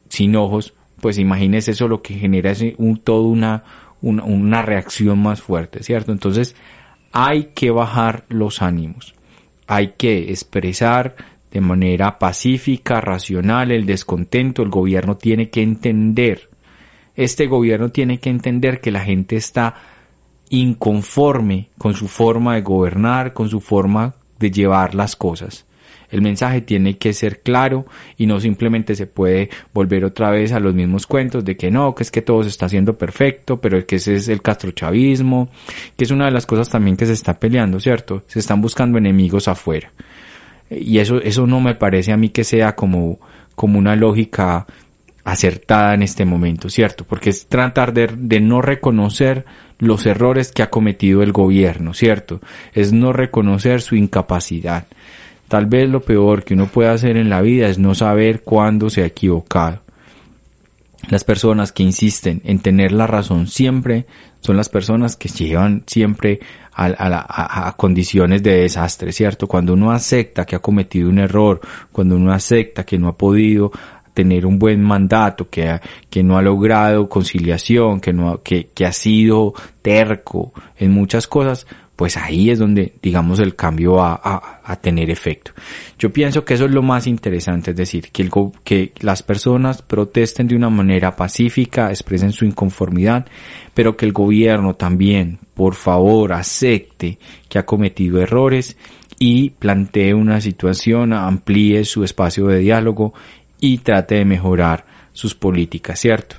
[0.07, 3.63] sin ojos, pues imagínense eso lo que genera es un, todo una,
[4.06, 6.12] una, reacción más fuerte, ¿cierto?
[6.12, 6.56] Entonces
[7.12, 9.16] hay que bajar los ánimos,
[9.68, 11.16] hay que expresar
[11.51, 16.49] de manera pacífica, racional el descontento, el gobierno tiene que entender,
[17.16, 19.76] este gobierno tiene que entender que la gente está
[20.49, 25.66] inconforme con su forma de gobernar, con su forma de llevar las cosas.
[26.10, 27.86] El mensaje tiene que ser claro
[28.18, 31.93] y no simplemente se puede volver otra vez a los mismos cuentos de que no,
[31.95, 35.49] que es que todo se está haciendo perfecto, pero que ese es el castrochavismo,
[35.97, 38.24] que es una de las cosas también que se está peleando, ¿cierto?
[38.28, 39.91] Se están buscando enemigos afuera.
[40.70, 43.20] Y eso, eso no me parece a mí que sea como,
[43.56, 44.66] como una lógica
[45.24, 47.03] acertada en este momento, ¿cierto?
[47.03, 49.45] Porque es tratar de, de, no reconocer
[49.80, 52.41] los errores que ha cometido el gobierno, ¿cierto?
[52.74, 54.86] Es no reconocer su incapacidad.
[55.48, 58.89] Tal vez lo peor que uno puede hacer en la vida es no saber cuándo
[58.89, 59.82] se ha equivocado.
[61.10, 64.08] Las personas que insisten en tener la razón siempre
[64.39, 66.39] son las personas que llevan siempre
[66.74, 69.48] a, condiciones de desastre, ¿cierto?
[69.48, 73.72] Cuando uno acepta que ha cometido un error, cuando uno acepta que no ha podido
[74.14, 75.80] tener un buen mandato, que,
[76.10, 81.68] que no ha logrado conciliación, que, no, que, que ha sido terco en muchas cosas,
[81.96, 85.52] pues ahí es donde, digamos, el cambio va a, tener efecto.
[85.98, 88.30] Yo pienso que eso es lo más interesante, es decir, que,
[88.64, 93.26] que las personas protesten de una manera pacífica, expresen su inconformidad,
[93.74, 97.18] pero que el gobierno también, por favor, acepte
[97.48, 98.76] que ha cometido errores
[99.18, 103.14] y plantee una situación, amplíe su espacio de diálogo
[103.60, 106.36] y trate de mejorar sus políticas, ¿cierto?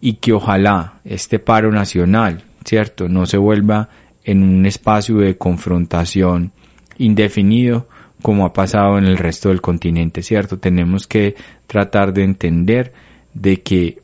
[0.00, 3.08] Y que ojalá este paro nacional, ¿cierto?
[3.08, 3.88] No se vuelva
[4.24, 6.52] en un espacio de confrontación
[6.98, 7.88] indefinido
[8.22, 10.58] como ha pasado en el resto del continente, ¿cierto?
[10.58, 11.34] Tenemos que
[11.66, 12.92] tratar de entender
[13.34, 14.01] de que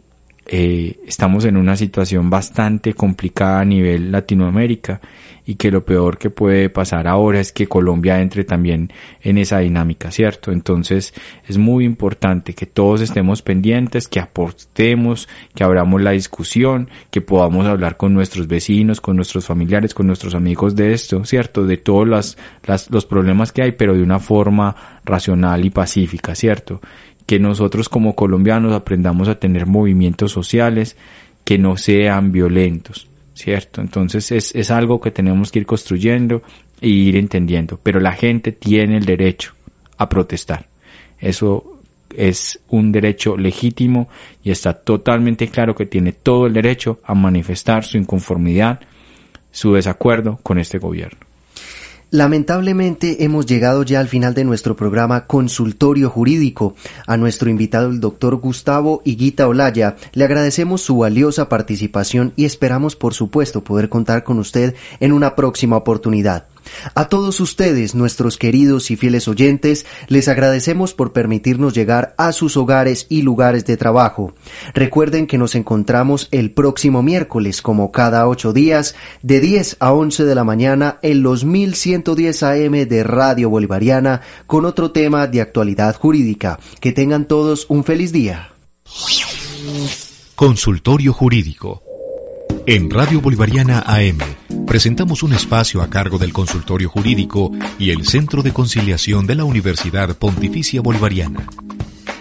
[0.50, 4.98] eh, estamos en una situación bastante complicada a nivel Latinoamérica
[5.44, 8.90] y que lo peor que puede pasar ahora es que Colombia entre también
[9.20, 10.50] en esa dinámica, ¿cierto?
[10.50, 11.12] Entonces
[11.46, 17.66] es muy importante que todos estemos pendientes, que aportemos, que abramos la discusión, que podamos
[17.66, 21.66] hablar con nuestros vecinos, con nuestros familiares, con nuestros amigos de esto, ¿cierto?
[21.66, 26.34] De todos las, las, los problemas que hay, pero de una forma racional y pacífica,
[26.34, 26.80] ¿cierto?
[27.28, 30.96] Que nosotros como colombianos aprendamos a tener movimientos sociales
[31.44, 33.82] que no sean violentos, ¿cierto?
[33.82, 36.40] Entonces es, es algo que tenemos que ir construyendo
[36.80, 39.52] e ir entendiendo, pero la gente tiene el derecho
[39.98, 40.68] a protestar.
[41.18, 41.82] Eso
[42.16, 44.08] es un derecho legítimo
[44.42, 48.80] y está totalmente claro que tiene todo el derecho a manifestar su inconformidad,
[49.50, 51.27] su desacuerdo con este gobierno.
[52.10, 56.74] Lamentablemente hemos llegado ya al final de nuestro programa Consultorio Jurídico.
[57.06, 62.96] A nuestro invitado el doctor Gustavo Higuita Olaya le agradecemos su valiosa participación y esperamos
[62.96, 66.46] por supuesto poder contar con usted en una próxima oportunidad.
[66.94, 72.56] A todos ustedes, nuestros queridos y fieles oyentes, les agradecemos por permitirnos llegar a sus
[72.56, 74.34] hogares y lugares de trabajo.
[74.74, 80.24] Recuerden que nos encontramos el próximo miércoles, como cada ocho días, de 10 a 11
[80.24, 85.96] de la mañana en los 1110 AM de Radio Bolivariana, con otro tema de actualidad
[85.96, 86.58] jurídica.
[86.80, 88.50] Que tengan todos un feliz día.
[90.36, 91.87] Consultorio Jurídico
[92.70, 94.18] en Radio Bolivariana AM
[94.66, 99.44] presentamos un espacio a cargo del Consultorio Jurídico y el Centro de Conciliación de la
[99.44, 101.46] Universidad Pontificia Bolivariana.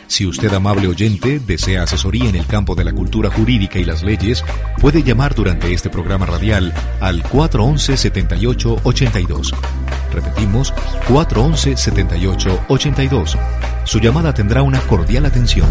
[0.08, 4.04] Si usted, amable oyente, desea asesoría en el campo de la cultura jurídica y las
[4.04, 4.46] leyes,
[4.80, 9.54] puede llamar durante este programa radial al 411-7882.
[10.14, 10.74] Repetimos,
[11.10, 13.38] 411-7882.
[13.84, 15.68] Su llamada tendrá una cordial atención.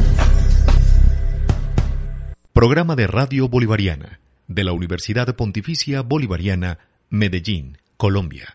[2.52, 6.78] Programa de Radio Bolivariana de la Universidad Pontificia Bolivariana,
[7.10, 8.54] Medellín, Colombia.